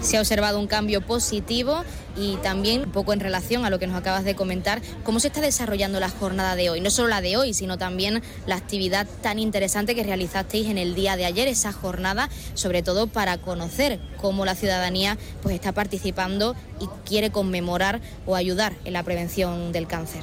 [0.00, 1.84] se ha observado un cambio positivo
[2.16, 5.28] y también un poco en relación a lo que nos acabas de comentar, cómo se
[5.28, 9.06] está desarrollando la jornada de hoy, no solo la de hoy, sino también la actividad
[9.22, 14.00] tan interesante que realizasteis en el día de ayer, esa jornada, sobre todo para conocer
[14.16, 19.86] cómo la ciudadanía pues está participando y quiere conmemorar o ayudar en la prevención del
[19.86, 20.22] cáncer.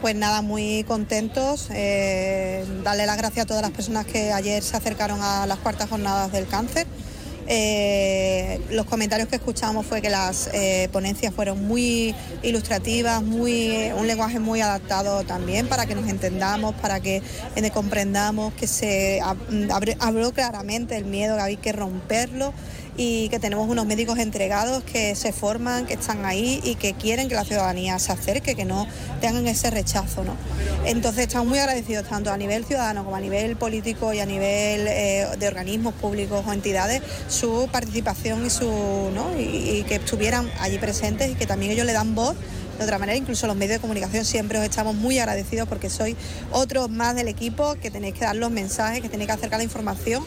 [0.00, 1.68] Pues nada, muy contentos.
[1.70, 5.90] Eh, darle las gracias a todas las personas que ayer se acercaron a las cuartas
[5.90, 6.86] jornadas del cáncer.
[7.46, 14.06] Eh, los comentarios que escuchamos fue que las eh, ponencias fueron muy ilustrativas, muy, un
[14.06, 17.22] lenguaje muy adaptado también para que nos entendamos, para que
[17.74, 19.20] comprendamos que se
[20.00, 22.54] habló claramente el miedo, que hay que romperlo
[23.02, 27.30] y que tenemos unos médicos entregados que se forman, que están ahí y que quieren
[27.30, 28.86] que la ciudadanía se acerque, que no
[29.22, 30.22] tengan ese rechazo.
[30.22, 30.34] ¿no?
[30.84, 34.86] Entonces estamos muy agradecidos tanto a nivel ciudadano como a nivel político y a nivel
[34.86, 38.66] eh, de organismos públicos o entidades su participación y, su,
[39.14, 39.30] ¿no?
[39.38, 42.36] y que estuvieran allí presentes y que también ellos le dan voz
[42.80, 43.16] de otra manera.
[43.16, 46.16] Incluso los medios de comunicación siempre os estamos muy agradecidos porque sois
[46.50, 49.64] otros más del equipo que tenéis que dar los mensajes, que tenéis que acercar la
[49.64, 50.24] información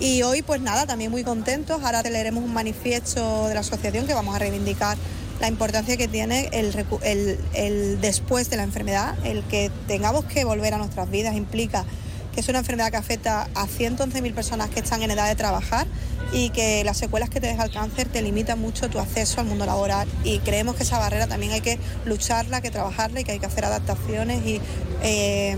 [0.00, 1.82] y hoy, pues nada, también muy contentos.
[1.82, 4.96] Ahora te leeremos un manifiesto de la asociación que vamos a reivindicar
[5.40, 10.78] la importancia que tiene el, después de la enfermedad, el que tengamos que volver a
[10.78, 11.84] nuestras vidas implica
[12.32, 15.86] que es una enfermedad que afecta a 111.000 personas que están en edad de trabajar
[16.32, 19.46] y que las secuelas que te deja el cáncer te limitan mucho tu acceso al
[19.46, 20.08] mundo laboral.
[20.24, 23.46] Y creemos que esa barrera también hay que lucharla, que trabajarla y que hay que
[23.46, 24.60] hacer adaptaciones y
[25.02, 25.56] eh,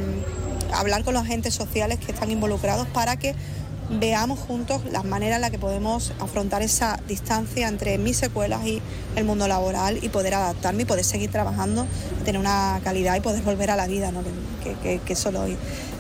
[0.73, 3.35] hablar con los agentes sociales que están involucrados para que
[3.99, 8.81] veamos juntos las maneras en las que podemos afrontar esa distancia entre mis secuelas y
[9.17, 11.87] el mundo laboral y poder adaptarme y poder seguir trabajando,
[12.25, 14.23] tener una calidad y poder volver a la vida, ¿no?
[14.63, 15.31] que, que, eso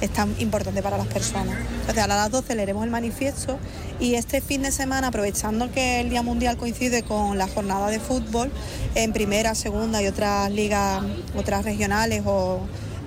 [0.01, 1.57] es tan importante para las personas.
[1.81, 3.59] Entonces a las 12 leeremos el manifiesto
[4.01, 8.01] y este fin de semana, aprovechando que el Día Mundial coincide con la jornada de
[8.01, 8.51] fútbol
[8.95, 11.03] en primera, segunda y otras ligas,
[11.37, 12.61] otras regionales o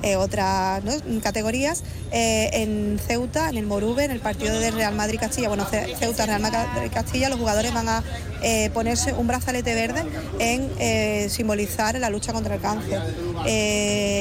[0.05, 0.81] eh, otras
[1.21, 1.83] categorías.
[2.11, 7.29] Eh, en Ceuta, en el Morube, en el partido de Real Madrid-Castilla, bueno, Ceuta-Real Madrid-Castilla,
[7.29, 8.03] los jugadores van a
[8.73, 10.03] ponerse un brazalete verde
[10.39, 13.01] en simbolizar la lucha contra el cáncer.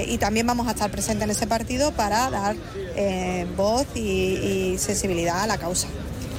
[0.08, 2.56] y también vamos a estar presentes en ese partido para dar
[3.56, 5.88] voz y sensibilidad a la causa.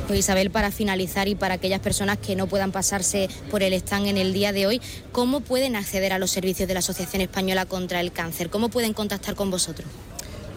[0.08, 4.06] Pues Isabel, para finalizar y para aquellas personas que no puedan pasarse por el stand
[4.06, 4.80] en el día de hoy,
[5.12, 8.52] ¿cómo pueden acceder a los servicios de la Asociación Española contra el Cáncer?
[8.52, 9.88] ¿Cómo pueden contactar con vosotros?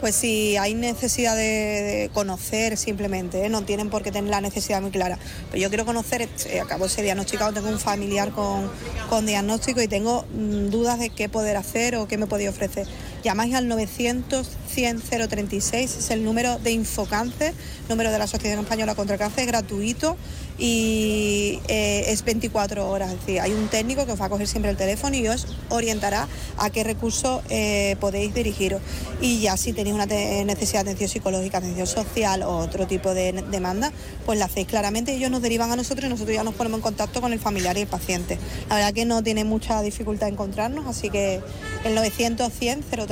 [0.01, 3.49] Pues si hay necesidad de, conocer simplemente, ¿eh?
[3.49, 5.19] no tienen por qué tener la necesidad muy clara.
[5.51, 8.71] Pero yo quiero conocer, eh, acabo de ser diagnosticado, tengo un familiar con,
[9.09, 12.87] con diagnóstico y tengo mm, dudas de qué poder hacer o qué me podía ofrecer.
[13.25, 17.53] Llamáis al 900 100 036, es el número de Infocáncer,
[17.89, 20.16] número de la Asociación Española contra el Cáncer, es gratuito
[20.59, 23.12] y eh, es 24 horas.
[23.12, 25.47] Es decir, hay un técnico que os va a coger siempre el teléfono y os
[25.69, 28.83] orientará a qué recurso eh, podéis dirigiros.
[29.21, 33.33] Y ya si tenéis una necesidad de atención psicológica, atención social o otro tipo de
[33.51, 33.93] demanda,
[34.27, 35.14] pues la hacéis claramente.
[35.14, 37.77] Ellos nos derivan a nosotros y nosotros ya nos ponemos en contacto con el familiar
[37.79, 38.39] y el paciente.
[38.69, 41.41] La verdad que no tiene mucha dificultad encontrarnos, así que
[41.85, 43.08] el 900 100 036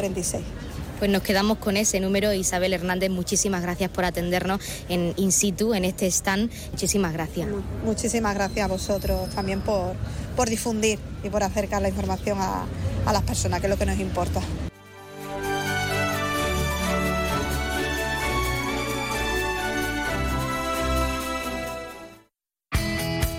[0.98, 2.32] pues nos quedamos con ese número.
[2.32, 6.50] Isabel Hernández, muchísimas gracias por atendernos en in situ, en este stand.
[6.72, 7.48] Muchísimas gracias.
[7.84, 9.94] Muchísimas gracias a vosotros también por,
[10.34, 12.64] por difundir y por acercar la información a,
[13.04, 14.40] a las personas, que es lo que nos importa.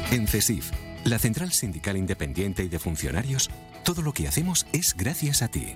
[0.09, 0.71] En CESIF,
[1.03, 3.49] la Central Sindical Independiente y de Funcionarios,
[3.83, 5.75] todo lo que hacemos es gracias a ti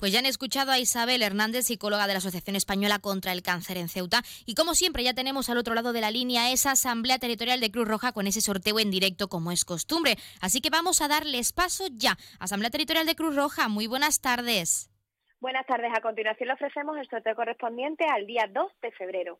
[0.00, 3.76] Pues ya han escuchado a Isabel Hernández, psicóloga de la Asociación Española contra el Cáncer
[3.76, 4.22] en Ceuta.
[4.46, 7.70] Y como siempre, ya tenemos al otro lado de la línea esa Asamblea Territorial de
[7.70, 10.16] Cruz Roja con ese sorteo en directo como es costumbre.
[10.40, 12.16] Así que vamos a darles paso ya.
[12.38, 14.90] Asamblea Territorial de Cruz Roja, muy buenas tardes.
[15.38, 15.92] Buenas tardes.
[15.94, 19.36] A continuación le ofrecemos el sorteo correspondiente al día 2 de febrero.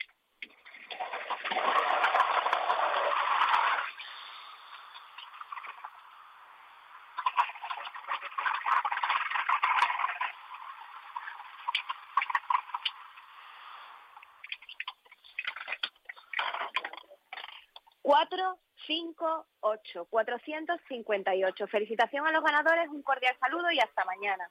[18.29, 21.66] 458, 458.
[21.68, 24.51] Felicitación a los ganadores, un cordial saludo y hasta mañana.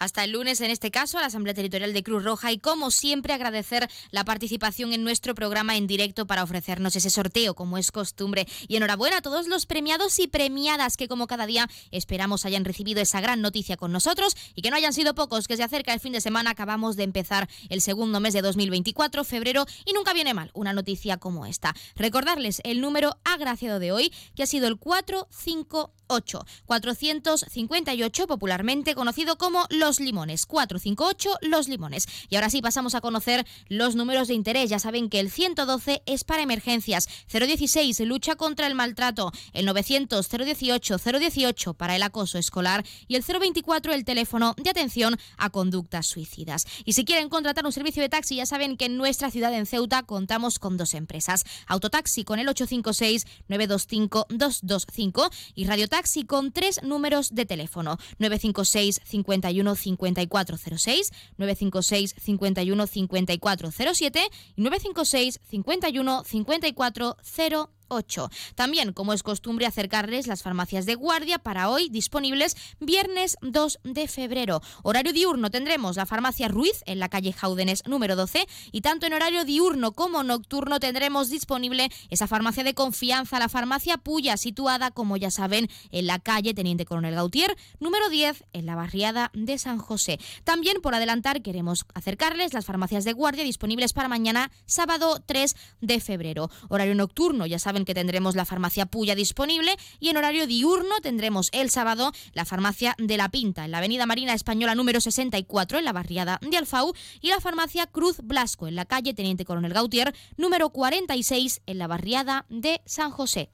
[0.00, 2.90] Hasta el lunes, en este caso, a la Asamblea Territorial de Cruz Roja y, como
[2.90, 7.92] siempre, agradecer la participación en nuestro programa en directo para ofrecernos ese sorteo, como es
[7.92, 8.48] costumbre.
[8.66, 13.02] Y enhorabuena a todos los premiados y premiadas que, como cada día, esperamos hayan recibido
[13.02, 16.00] esa gran noticia con nosotros y que no hayan sido pocos, que se acerca el
[16.00, 16.52] fin de semana.
[16.52, 21.18] Acabamos de empezar el segundo mes de 2024, febrero, y nunca viene mal una noticia
[21.18, 21.74] como esta.
[21.94, 26.46] Recordarles el número agraciado de hoy, que ha sido el 458.
[26.66, 30.46] 458, popularmente conocido como Los Limones.
[30.46, 32.06] 458, Los Limones.
[32.28, 34.70] Y ahora sí pasamos a conocer los números de interés.
[34.70, 40.28] Ya saben que el 112 es para emergencias, 016 lucha contra el maltrato, el 900
[40.28, 46.06] 018 018 para el acoso escolar y el 024 el teléfono de atención a conductas
[46.06, 46.66] suicidas.
[46.84, 49.66] Y si quieren contratar un servicio de taxi, ya saben que en nuestra ciudad en
[49.66, 51.44] Ceuta contamos con dos empresas.
[51.66, 59.00] Autotaxi con el 856 925 225 y Radiotaxi taxi con tres números de teléfono 956
[59.04, 64.20] 51 5406, 956 51 5407
[64.56, 67.79] y 956 51 5408.
[67.90, 68.30] 8.
[68.54, 74.08] También, como es costumbre, acercarles las farmacias de guardia para hoy disponibles viernes 2 de
[74.08, 74.62] febrero.
[74.82, 79.12] Horario diurno tendremos la farmacia Ruiz en la calle Jaudenes número 12 y tanto en
[79.12, 85.16] horario diurno como nocturno tendremos disponible esa farmacia de confianza, la farmacia Puya, situada, como
[85.16, 89.78] ya saben, en la calle Teniente Coronel Gautier número 10 en la barriada de San
[89.78, 90.18] José.
[90.44, 96.00] También, por adelantar, queremos acercarles las farmacias de guardia disponibles para mañana, sábado 3 de
[96.00, 96.50] febrero.
[96.68, 101.48] Horario nocturno, ya saben que tendremos la farmacia Puya disponible y en horario diurno tendremos
[101.52, 105.84] el sábado la farmacia de la Pinta en la avenida Marina Española número 64 en
[105.84, 110.14] la barriada de Alfau y la farmacia Cruz Blasco en la calle Teniente Coronel Gautier
[110.36, 113.50] número 46 en la barriada de San José.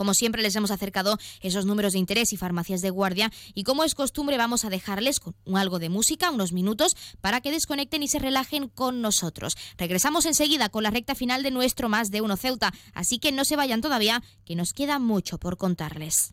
[0.00, 3.84] Como siempre les hemos acercado esos números de interés y farmacias de guardia y como
[3.84, 8.08] es costumbre vamos a dejarles con algo de música, unos minutos, para que desconecten y
[8.08, 9.58] se relajen con nosotros.
[9.76, 13.44] Regresamos enseguida con la recta final de nuestro Más de Uno Ceuta, así que no
[13.44, 16.32] se vayan todavía, que nos queda mucho por contarles.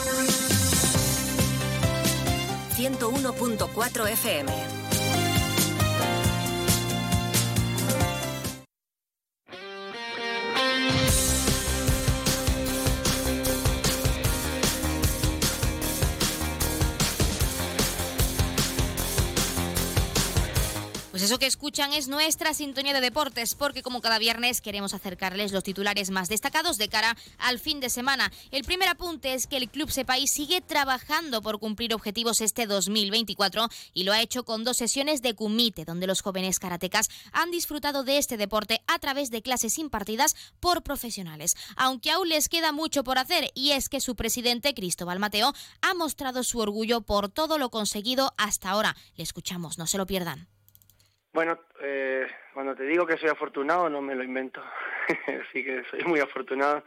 [2.77, 4.70] 101.4 FM.
[21.41, 26.11] Que escuchan es nuestra sintonía de deportes, porque como cada viernes queremos acercarles los titulares
[26.11, 28.31] más destacados de cara al fin de semana.
[28.51, 33.69] El primer apunte es que el Club Sepay sigue trabajando por cumplir objetivos este 2024
[33.95, 38.03] y lo ha hecho con dos sesiones de Kumite, donde los jóvenes karatecas han disfrutado
[38.03, 41.55] de este deporte a través de clases impartidas por profesionales.
[41.75, 45.95] Aunque aún les queda mucho por hacer, y es que su presidente, Cristóbal Mateo, ha
[45.95, 48.95] mostrado su orgullo por todo lo conseguido hasta ahora.
[49.15, 50.47] Le escuchamos, no se lo pierdan.
[51.33, 54.61] Bueno, eh, cuando te digo que soy afortunado, no me lo invento.
[55.47, 56.83] Así que soy muy afortunado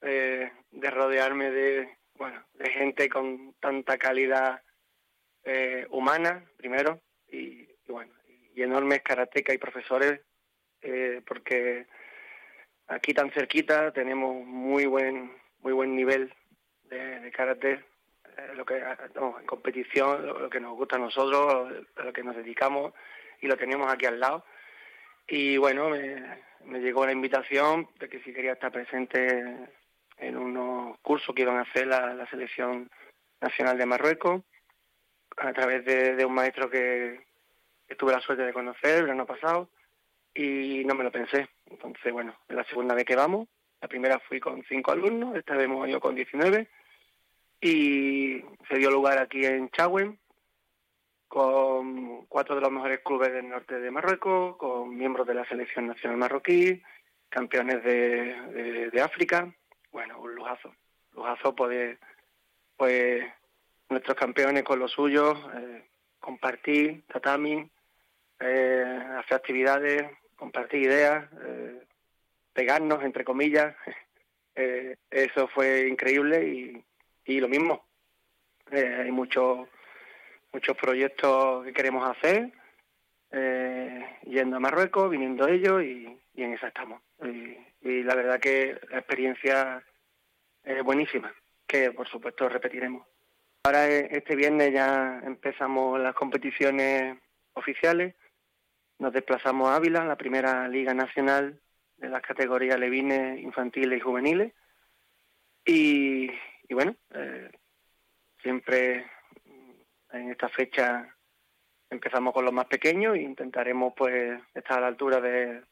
[0.00, 4.62] eh, de rodearme de, bueno, de gente con tanta calidad
[5.42, 8.12] eh, humana, primero, y, bueno,
[8.54, 10.20] y enormes karatecas y profesores,
[10.82, 11.86] eh, porque
[12.86, 15.32] aquí tan cerquita tenemos muy buen,
[15.62, 16.32] muy buen nivel
[16.84, 17.84] de, karate,
[18.54, 18.80] lo que
[19.16, 22.94] no, en competición, lo, lo que nos gusta a nosotros, a lo que nos dedicamos
[23.40, 24.44] y lo teníamos aquí al lado.
[25.26, 29.56] Y bueno, me, llegó la invitación de que si quería estar presente
[30.16, 32.90] en unos cursos que iban a hacer la, selección
[33.40, 34.42] nacional de Marruecos
[35.36, 37.26] a través de, un maestro que,
[37.96, 39.68] tuve la suerte de conocer el verano pasado
[40.34, 41.48] y no me lo pensé.
[41.66, 43.48] Entonces, bueno, es la segunda vez que vamos.
[43.80, 46.68] La primera fui con cinco alumnos, esta vez hemos ido con 19
[47.60, 50.18] y se dio lugar aquí en Chagüen
[51.28, 55.86] con cuatro de los mejores clubes del norte de Marruecos, con miembros de la selección
[55.86, 56.82] nacional marroquí,
[57.28, 59.54] campeones de, de, África.
[59.92, 60.74] Bueno, un lujazo.
[61.12, 61.98] Lujazo poder,
[62.76, 63.24] pues,
[63.90, 65.84] nuestros campeones con los suyos, eh,
[66.18, 67.70] compartir tatami,
[68.40, 71.82] eh, hacer actividades, compartir ideas, eh,
[72.54, 73.76] pegarnos, entre comillas.
[75.10, 76.84] Eso fue increíble y,
[77.26, 77.86] y lo mismo.
[78.72, 79.68] Hay muchos
[80.52, 82.52] muchos proyectos que queremos hacer,
[83.30, 87.02] eh, yendo a Marruecos, viniendo ellos y, en esa estamos.
[87.82, 89.82] Y, la verdad que la experiencia
[90.64, 91.32] es buenísima,
[91.66, 93.06] que por supuesto repetiremos.
[93.64, 97.18] Ahora eh, este viernes ya empezamos las competiciones
[97.54, 98.14] oficiales,
[98.98, 101.60] nos desplazamos a Ávila, la primera liga nacional
[101.96, 104.52] de las categorías levines, infantiles y juveniles.
[105.64, 106.30] Y,
[106.68, 107.50] y bueno, eh,
[108.42, 109.06] siempre
[110.12, 111.14] en esta fecha
[111.90, 115.62] empezamos con los más pequeños e intentaremos pues estar a la altura de,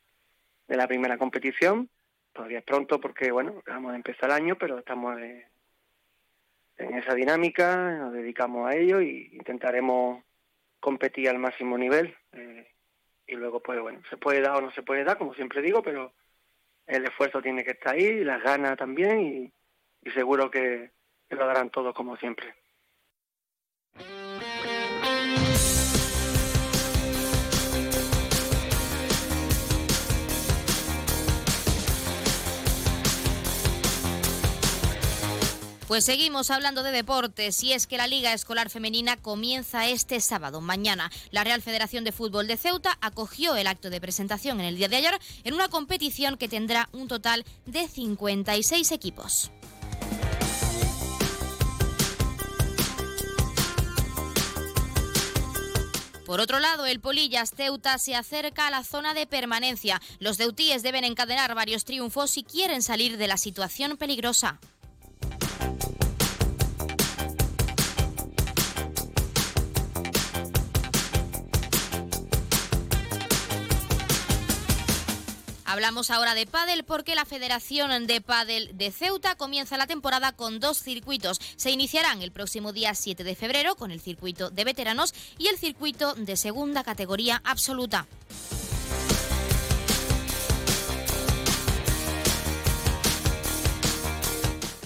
[0.66, 1.88] de la primera competición.
[2.32, 7.96] Todavía es pronto porque bueno, acabamos de empezar el año, pero estamos en esa dinámica,
[7.98, 10.22] nos dedicamos a ello y intentaremos
[10.80, 12.14] competir al máximo nivel.
[12.32, 12.66] eh,
[13.26, 15.82] y luego pues bueno, se puede dar o no se puede dar, como siempre digo,
[15.82, 16.12] pero
[16.86, 19.52] el esfuerzo tiene que estar ahí, las ganas también y,
[20.12, 20.92] seguro que
[21.30, 22.54] lo darán todos como siempre.
[35.86, 40.60] Pues seguimos hablando de deportes y es que la Liga Escolar Femenina comienza este sábado,
[40.60, 41.12] mañana.
[41.30, 44.88] La Real Federación de Fútbol de Ceuta acogió el acto de presentación en el día
[44.88, 49.52] de ayer en una competición que tendrá un total de 56 equipos.
[56.26, 60.02] Por otro lado, el Polillas Ceuta se acerca a la zona de permanencia.
[60.18, 64.58] Los ceutíes deben encadenar varios triunfos si quieren salir de la situación peligrosa.
[75.76, 80.58] Hablamos ahora de pádel porque la Federación de Pádel de Ceuta comienza la temporada con
[80.58, 81.38] dos circuitos.
[81.56, 85.58] Se iniciarán el próximo día 7 de febrero con el circuito de veteranos y el
[85.58, 88.06] circuito de segunda categoría absoluta.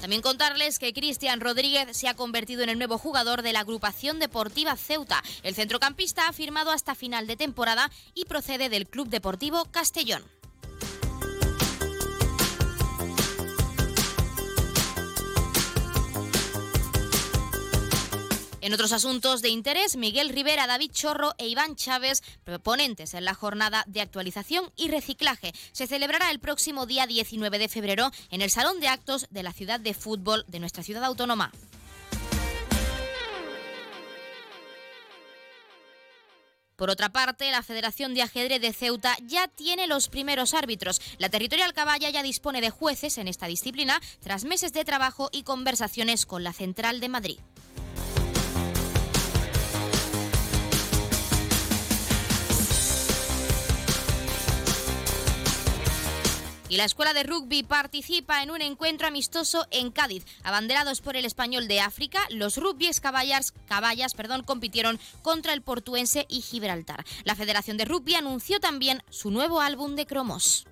[0.01, 4.19] También contarles que Cristian Rodríguez se ha convertido en el nuevo jugador de la agrupación
[4.19, 5.23] deportiva Ceuta.
[5.45, 10.25] El centrocampista ha firmado hasta final de temporada y procede del Club Deportivo Castellón.
[18.62, 22.23] En otros asuntos de interés, Miguel Rivera, David Chorro e Iván Chávez,
[22.62, 27.69] ponentes en la jornada de actualización y reciclaje, se celebrará el próximo día 19 de
[27.69, 31.53] febrero en el Salón de Actos de la Ciudad de Fútbol de nuestra ciudad autónoma.
[36.77, 41.01] Por otra parte, la Federación de Ajedrez de Ceuta ya tiene los primeros árbitros.
[41.19, 45.43] La Territorial Caballa ya dispone de jueces en esta disciplina tras meses de trabajo y
[45.43, 47.39] conversaciones con la Central de Madrid.
[56.70, 60.24] Y la Escuela de Rugby participa en un encuentro amistoso en Cádiz.
[60.44, 66.42] Abanderados por el español de África, los rugbyes caballas, perdón, compitieron contra el portuense y
[66.42, 67.05] Gibraltar.
[67.24, 70.64] La Federación de Rugby anunció también su nuevo álbum de cromos.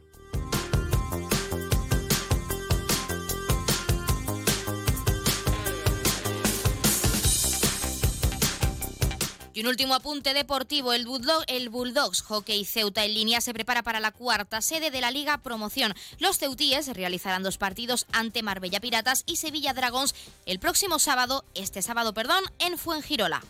[9.59, 13.83] Y un último apunte deportivo, el, Bulldog, el Bulldogs Hockey Ceuta en línea se prepara
[13.83, 15.95] para la cuarta sede de la Liga Promoción.
[16.21, 20.15] Los ceutíes realizarán dos partidos ante Marbella Piratas y Sevilla Dragons
[20.47, 23.43] el próximo sábado, este sábado, perdón, en Fuengirola.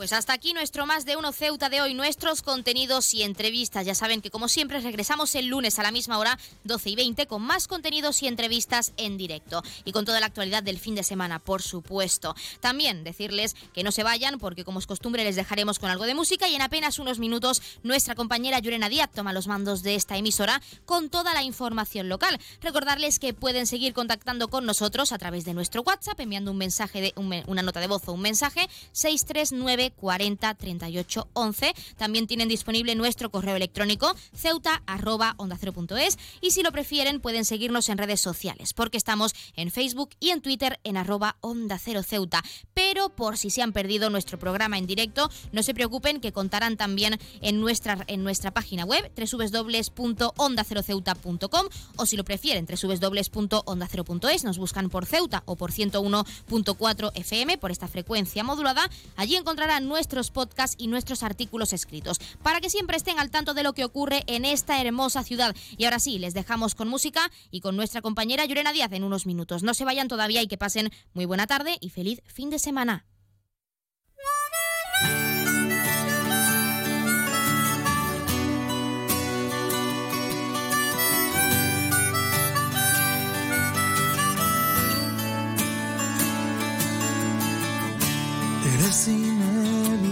[0.00, 3.84] Pues hasta aquí nuestro más de uno Ceuta de hoy, nuestros contenidos y entrevistas.
[3.84, 7.26] Ya saben que como siempre regresamos el lunes a la misma hora, 12 y 20,
[7.26, 9.62] con más contenidos y entrevistas en directo.
[9.84, 12.34] Y con toda la actualidad del fin de semana, por supuesto.
[12.60, 16.14] También decirles que no se vayan, porque como es costumbre les dejaremos con algo de
[16.14, 20.16] música y en apenas unos minutos nuestra compañera Yurena Díaz toma los mandos de esta
[20.16, 22.40] emisora con toda la información local.
[22.62, 27.02] Recordarles que pueden seguir contactando con nosotros a través de nuestro WhatsApp enviando un mensaje
[27.02, 31.74] de un, una nota de voz o un mensaje 639 40 38 11.
[31.96, 35.58] También tienen disponible nuestro correo electrónico ceuta arroba onda
[36.00, 40.30] es y si lo prefieren pueden seguirnos en redes sociales porque estamos en Facebook y
[40.30, 42.42] en Twitter en arroba onda cero ceuta.
[42.74, 46.76] Pero por si se han perdido nuestro programa en directo, no se preocupen que contarán
[46.76, 54.90] también en nuestra, en nuestra página web www.onda0ceuta.com o si lo prefieren www.onda0.es, nos buscan
[54.90, 58.90] por Ceuta o por 101.4 FM por esta frecuencia modulada.
[59.16, 63.62] Allí encontrarán nuestros podcasts y nuestros artículos escritos, para que siempre estén al tanto de
[63.62, 65.54] lo que ocurre en esta hermosa ciudad.
[65.76, 69.26] Y ahora sí, les dejamos con música y con nuestra compañera Llorena Díaz en unos
[69.26, 69.62] minutos.
[69.62, 73.06] No se vayan todavía y que pasen muy buena tarde y feliz fin de semana.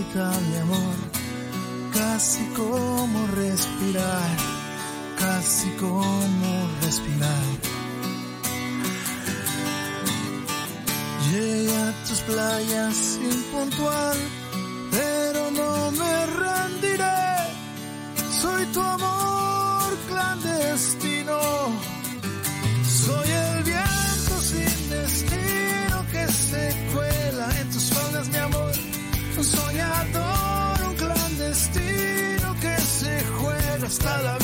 [0.09, 0.94] Inevitable, amor,
[1.93, 4.36] casi como respirar,
[5.18, 7.44] casi como respirar.
[11.30, 14.16] Llegué a tus playas impuntual,
[14.90, 17.55] pero no me rendiré.
[18.40, 21.07] Soy tu amor clandestino,
[33.99, 34.38] hasta la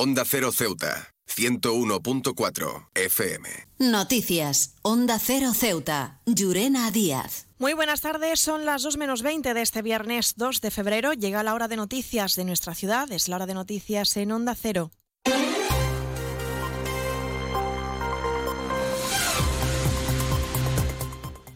[0.00, 3.48] Onda Cero Ceuta, 101.4 FM.
[3.80, 4.76] Noticias.
[4.82, 6.20] Onda Cero Ceuta.
[6.24, 7.48] Llurena Díaz.
[7.58, 11.14] Muy buenas tardes, son las 2 menos 20 de este viernes 2 de febrero.
[11.14, 14.54] Llega la hora de noticias de nuestra ciudad, es la hora de noticias en Onda
[14.54, 14.92] Cero.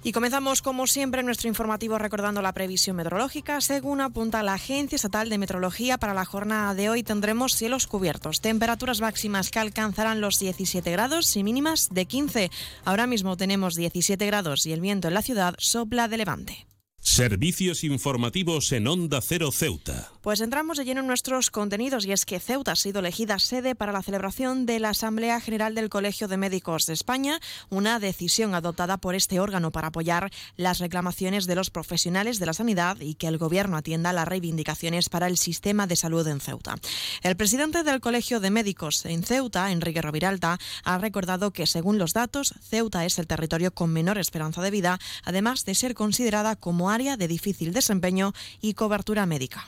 [0.04, 3.60] Y comenzamos, como siempre, nuestro informativo recordando la previsión meteorológica.
[3.60, 8.40] Según apunta la Agencia Estatal de Meteorología, para la jornada de hoy tendremos cielos cubiertos,
[8.40, 12.50] temperaturas máximas que alcanzarán los 17 grados y mínimas de 15.
[12.84, 16.66] Ahora mismo tenemos 17 grados y el viento en la ciudad sopla de levante.
[17.04, 20.12] Servicios informativos en Onda Cero Ceuta.
[20.22, 23.74] Pues entramos de lleno en nuestros contenidos y es que Ceuta ha sido elegida sede
[23.74, 27.40] para la celebración de la Asamblea General del Colegio de Médicos de España,
[27.70, 32.52] una decisión adoptada por este órgano para apoyar las reclamaciones de los profesionales de la
[32.52, 36.76] sanidad y que el Gobierno atienda las reivindicaciones para el sistema de salud en Ceuta.
[37.24, 42.12] El presidente del Colegio de Médicos en Ceuta, Enrique Roviralta, ha recordado que según los
[42.12, 46.90] datos, Ceuta es el territorio con menor esperanza de vida, además de ser considerada como
[46.90, 49.66] área de difícil desempeño y cobertura médica.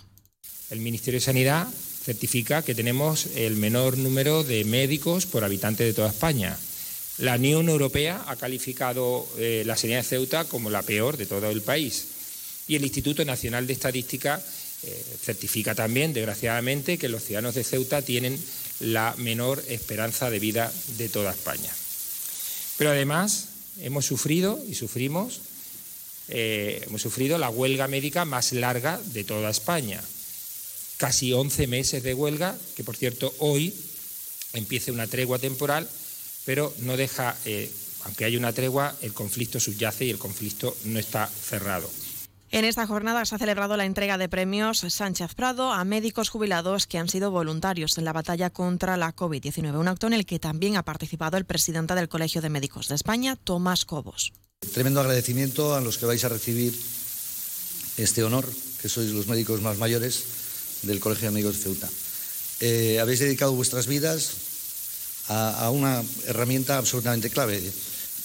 [0.70, 1.68] El Ministerio de Sanidad
[2.04, 6.58] certifica que tenemos el menor número de médicos por habitante de toda España.
[7.18, 11.50] La Unión Europea ha calificado eh, la sanidad de Ceuta como la peor de todo
[11.50, 12.06] el país.
[12.66, 14.42] Y el Instituto Nacional de Estadística
[14.82, 18.38] eh, certifica también, desgraciadamente, que los ciudadanos de Ceuta tienen
[18.80, 21.70] la menor esperanza de vida de toda España.
[22.76, 23.48] Pero además
[23.80, 25.40] hemos sufrido y sufrimos
[26.28, 30.02] eh, hemos sufrido la huelga médica más larga de toda España.
[30.96, 33.74] Casi 11 meses de huelga, que por cierto hoy
[34.52, 35.88] empieza una tregua temporal,
[36.44, 37.70] pero no deja, eh,
[38.04, 41.90] aunque hay una tregua, el conflicto subyace y el conflicto no está cerrado.
[42.50, 46.86] En esta jornada se ha celebrado la entrega de premios Sánchez Prado a médicos jubilados
[46.86, 50.38] que han sido voluntarios en la batalla contra la COVID-19, un acto en el que
[50.38, 54.32] también ha participado el presidente del Colegio de Médicos de España, Tomás Cobos.
[54.72, 56.72] Tremendo agradecimiento a los que vais a recibir
[57.96, 58.48] este honor,
[58.80, 60.43] que sois los médicos más mayores
[60.86, 61.88] del Colegio de Médicos de Ceuta.
[62.60, 64.30] Eh, habéis dedicado vuestras vidas
[65.28, 67.62] a, a, una herramienta absolutamente clave.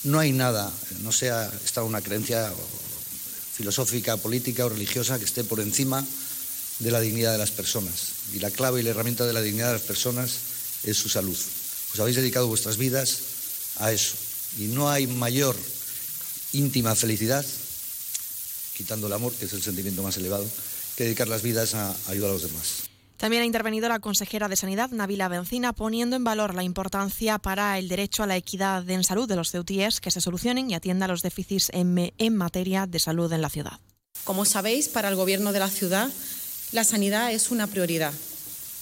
[0.03, 0.72] No hay nada,
[1.02, 2.52] no sea esta una creencia
[3.56, 6.06] filosófica, política o religiosa que esté por encima
[6.80, 8.14] de la dignidad de las personas.
[8.34, 10.31] Y la clave y la herramienta de la dignidad de las personas
[10.84, 11.38] es su salud.
[11.94, 13.19] Os habéis dedicado vuestras vidas
[13.77, 14.15] a eso.
[14.57, 15.56] Y no hay mayor
[16.53, 17.45] íntima felicidad,
[18.76, 20.48] quitando el amor, que es el sentimiento más elevado,
[21.00, 22.90] que dedicar las vidas a ayudar a los demás.
[23.16, 27.80] También ha intervenido la consejera de Sanidad, Navila Bencina, poniendo en valor la importancia para
[27.80, 31.08] el derecho a la equidad en salud de los ceutíes que se solucionen y atienda
[31.08, 33.80] los déficits en, en materia de salud en la ciudad.
[34.26, 36.10] Como sabéis, para el Gobierno de la ciudad,
[36.74, 38.14] la sanidad es una prioridad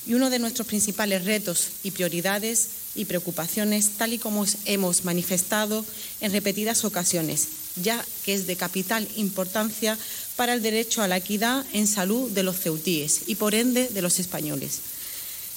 [0.07, 5.85] y uno de nuestros principales retos y prioridades y preocupaciones, tal y como hemos manifestado
[6.22, 9.99] en repetidas ocasiones, ya que es de capital importancia
[10.38, 14.01] para el derecho a la equidad en salud de los ceutíes y, por ende, de
[14.01, 14.80] los españoles.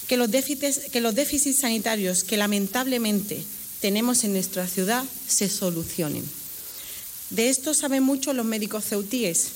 [0.09, 3.45] Que los déficits, sanitarios que lamentablemente
[3.81, 6.25] tenemos en nuestra ciudad se solucionen.
[7.29, 9.51] De esto saben mucho los médicos ceutíes,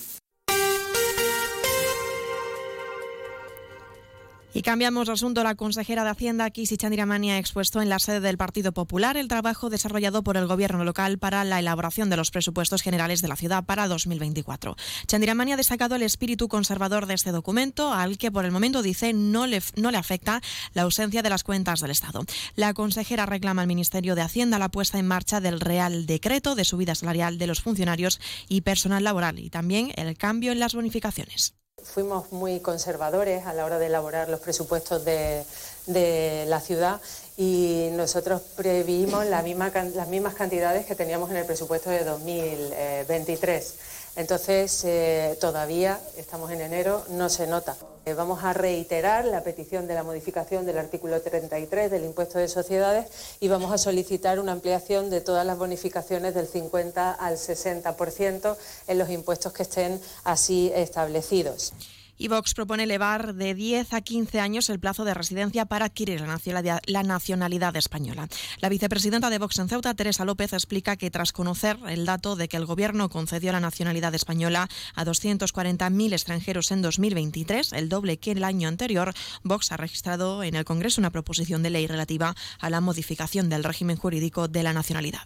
[4.56, 5.42] Y cambiamos de asunto.
[5.42, 9.26] La consejera de Hacienda, Kisi Chandiramani, ha expuesto en la sede del Partido Popular el
[9.26, 13.34] trabajo desarrollado por el Gobierno local para la elaboración de los presupuestos generales de la
[13.34, 14.76] ciudad para 2024.
[15.08, 19.12] Chandiramani ha destacado el espíritu conservador de este documento, al que por el momento dice
[19.12, 20.40] no le, no le afecta
[20.72, 22.24] la ausencia de las cuentas del Estado.
[22.54, 26.64] La consejera reclama al Ministerio de Hacienda la puesta en marcha del Real Decreto de
[26.64, 31.56] subida salarial de los funcionarios y personal laboral y también el cambio en las bonificaciones
[31.84, 35.44] fuimos muy conservadores a la hora de elaborar los presupuestos de,
[35.86, 37.00] la ciudad
[37.36, 43.74] y nosotros previmos la misma, las mismas cantidades que teníamos en el presupuesto de 2023.
[44.16, 47.76] Entonces, eh, todavía estamos en enero, no se nota.
[48.06, 52.48] Eh, vamos a reiterar la petición de la modificación del artículo 33 del impuesto de
[52.48, 53.06] sociedades
[53.40, 58.98] y vamos a solicitar una ampliación de todas las bonificaciones del 50 al 60% en
[58.98, 61.72] los impuestos que estén así establecidos.
[62.16, 66.20] Y Vox propone elevar de 10 a 15 años el plazo de residencia para adquirir
[66.20, 68.28] la nacionalidad, la nacionalidad, española.
[68.60, 72.48] La vicepresidenta de Vox en Ceuta, Teresa López, explica que tras conocer el dato de
[72.48, 78.32] que el Gobierno concedió la nacionalidad española a 240.000 extranjeros en 2023, el doble que
[78.32, 79.12] el año anterior,
[79.42, 83.64] Vox ha registrado en el Congreso una proposición de ley relativa a la modificación del
[83.64, 85.22] régimen jurídico de la nacionalidad.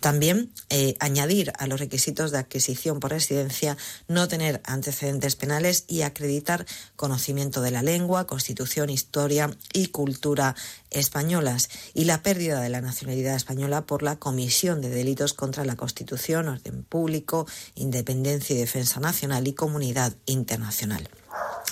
[0.00, 6.02] También eh, añadir a los requisitos de adquisición por residencia no tener antecedentes penales y
[6.02, 10.56] acreditar conocimiento de la lengua, constitución, historia y cultura
[10.90, 15.76] españolas y la pérdida de la nacionalidad española por la comisión de delitos contra la
[15.76, 21.08] Constitución, orden público, independencia y defensa nacional y comunidad internacional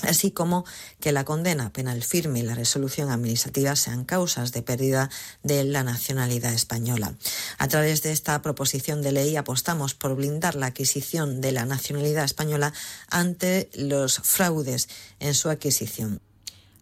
[0.03, 0.65] así como
[1.01, 5.11] que la condena penal firme y la resolución administrativa sean causas de pérdida
[5.43, 7.15] de la nacionalidad española.
[7.59, 12.25] A través de esta proposición de ley apostamos por blindar la adquisición de la nacionalidad
[12.25, 12.73] española
[13.09, 14.89] ante los fraudes
[15.21, 16.21] en su adquisición.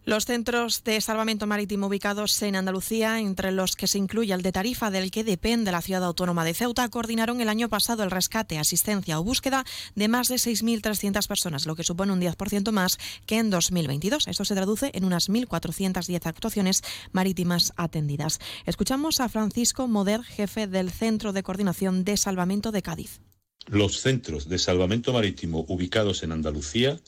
[0.03, 4.51] Los centros de salvamento marítimo ubicados en Andalucía, entre los que se incluye el de
[4.51, 8.57] Tarifa, del que depende la ciudad autónoma de Ceuta, coordinaron el año pasado el rescate,
[8.57, 9.63] asistencia o búsqueda
[9.93, 12.97] de más de 6.300 personas, lo que supone un 10% más
[13.27, 14.27] que en 2022.
[14.27, 18.39] Esto se traduce en unas 1.410 actuaciones marítimas atendidas.
[18.65, 23.21] Escuchamos a Francisco Moder, jefe del Centro de Coordinación de Salvamento de Cádiz.
[23.67, 26.99] Los centros de salvamento marítimo ubicados en Andalucía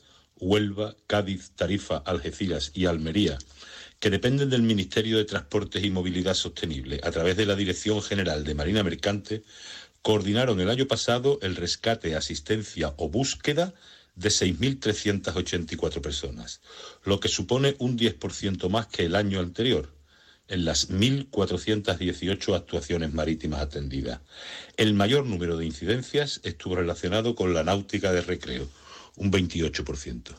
[0.44, 3.38] Huelva, Cádiz, Tarifa, Algeciras y Almería,
[3.98, 8.44] que dependen del Ministerio de Transportes y Movilidad Sostenible a través de la Dirección General
[8.44, 9.42] de Marina Mercante,
[10.02, 13.72] coordinaron el año pasado el rescate, asistencia o búsqueda
[14.16, 16.60] de 6.384 personas,
[17.04, 19.88] lo que supone un 10% más que el año anterior
[20.46, 24.20] en las 1.418 actuaciones marítimas atendidas.
[24.76, 28.68] El mayor número de incidencias estuvo relacionado con la náutica de recreo,
[29.16, 30.34] un 28%.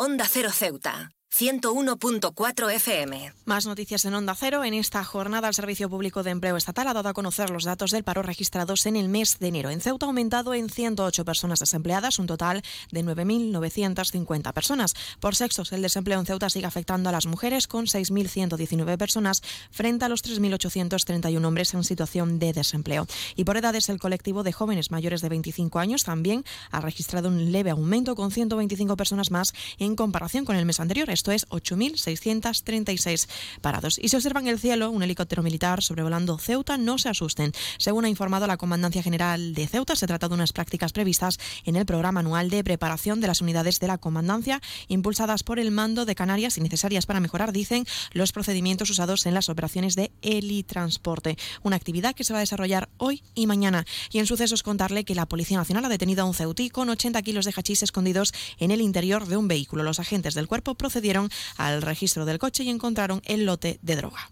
[0.00, 1.10] Onda Cero Ceuta.
[1.30, 3.32] 101.4 FM.
[3.44, 4.64] Más noticias en Onda Cero.
[4.64, 7.90] En esta jornada, el Servicio Público de Empleo Estatal ha dado a conocer los datos
[7.90, 9.70] del paro registrados en el mes de enero.
[9.70, 14.94] En Ceuta ha aumentado en 108 personas desempleadas, un total de 9.950 personas.
[15.20, 20.06] Por sexos, el desempleo en Ceuta sigue afectando a las mujeres, con 6.119 personas frente
[20.06, 23.06] a los 3.831 hombres en situación de desempleo.
[23.36, 27.52] Y por edades, el colectivo de jóvenes mayores de 25 años también ha registrado un
[27.52, 33.28] leve aumento, con 125 personas más en comparación con el mes anterior esto es 8.636
[33.60, 33.98] parados.
[34.00, 37.52] Y se observa en el cielo un helicóptero militar sobrevolando Ceuta, no se asusten.
[37.78, 41.74] Según ha informado la Comandancia General de Ceuta, se trata de unas prácticas previstas en
[41.74, 46.04] el programa anual de preparación de las unidades de la Comandancia, impulsadas por el mando
[46.04, 51.36] de Canarias y necesarias para mejorar, dicen, los procedimientos usados en las operaciones de helitransporte.
[51.64, 53.84] Una actividad que se va a desarrollar hoy y mañana.
[54.12, 57.20] Y en sucesos contarle que la Policía Nacional ha detenido a un ceutí con 80
[57.22, 59.82] kilos de hachís escondidos en el interior de un vehículo.
[59.82, 61.07] Los agentes del cuerpo procedieron
[61.56, 64.30] al registro del coche y encontraron el lote de droga.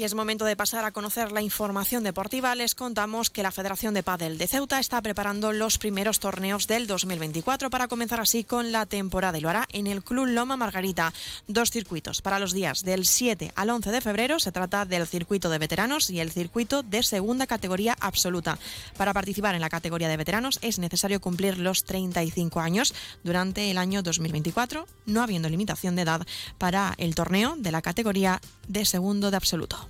[0.00, 2.54] Y es momento de pasar a conocer la información deportiva.
[2.54, 6.86] Les contamos que la Federación de Padel de Ceuta está preparando los primeros torneos del
[6.86, 11.12] 2024 para comenzar así con la temporada y lo hará en el Club Loma Margarita.
[11.48, 14.40] Dos circuitos para los días del 7 al 11 de febrero.
[14.40, 18.58] Se trata del circuito de veteranos y el circuito de segunda categoría absoluta.
[18.96, 23.76] Para participar en la categoría de veteranos es necesario cumplir los 35 años durante el
[23.76, 29.30] año 2024, no habiendo limitación de edad para el torneo de la categoría de segundo
[29.30, 29.89] de absoluto.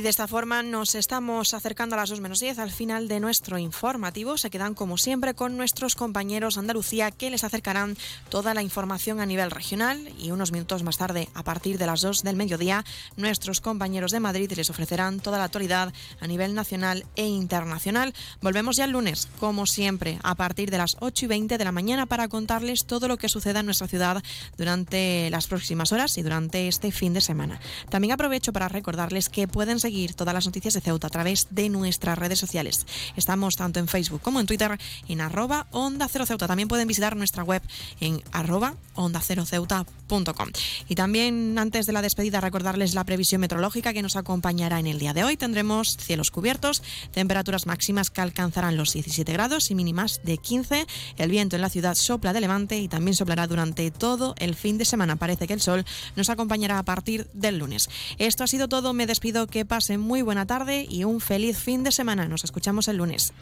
[0.00, 3.20] Y de esta forma nos estamos acercando a las 2 menos 10 al final de
[3.20, 4.38] nuestro informativo.
[4.38, 7.98] Se quedan como siempre con nuestros compañeros Andalucía que les acercarán
[8.30, 12.00] toda la información a nivel regional y unos minutos más tarde, a partir de las
[12.00, 12.82] 2 del mediodía,
[13.18, 18.14] nuestros compañeros de Madrid les ofrecerán toda la actualidad a nivel nacional e internacional.
[18.40, 21.72] Volvemos ya el lunes, como siempre, a partir de las 8 y 20 de la
[21.72, 24.22] mañana para contarles todo lo que suceda en nuestra ciudad
[24.56, 27.60] durante las próximas horas y durante este fin de semana.
[27.90, 31.68] También aprovecho para recordarles que pueden seguir todas las noticias de Ceuta a través de
[31.68, 32.86] nuestras redes sociales.
[33.16, 36.46] Estamos tanto en Facebook como en Twitter en arroba Onda Cero Ceuta.
[36.46, 37.62] También pueden visitar nuestra web
[38.00, 40.48] en arroba onda cero ceuta.com.
[40.88, 44.98] Y también antes de la despedida recordarles la previsión meteorológica que nos acompañará en el
[44.98, 45.36] día de hoy.
[45.36, 50.86] Tendremos cielos cubiertos, temperaturas máximas que alcanzarán los 17 grados y mínimas de 15.
[51.16, 54.78] El viento en la ciudad sopla de levante y también soplará durante todo el fin
[54.78, 55.16] de semana.
[55.16, 55.84] Parece que el sol
[56.16, 57.88] nos acompañará a partir del lunes.
[58.18, 58.92] Esto ha sido todo.
[58.92, 59.46] Me despido.
[59.46, 62.28] Que pasen muy buena tarde y un feliz fin de semana.
[62.28, 63.32] Nos escuchamos el lunes.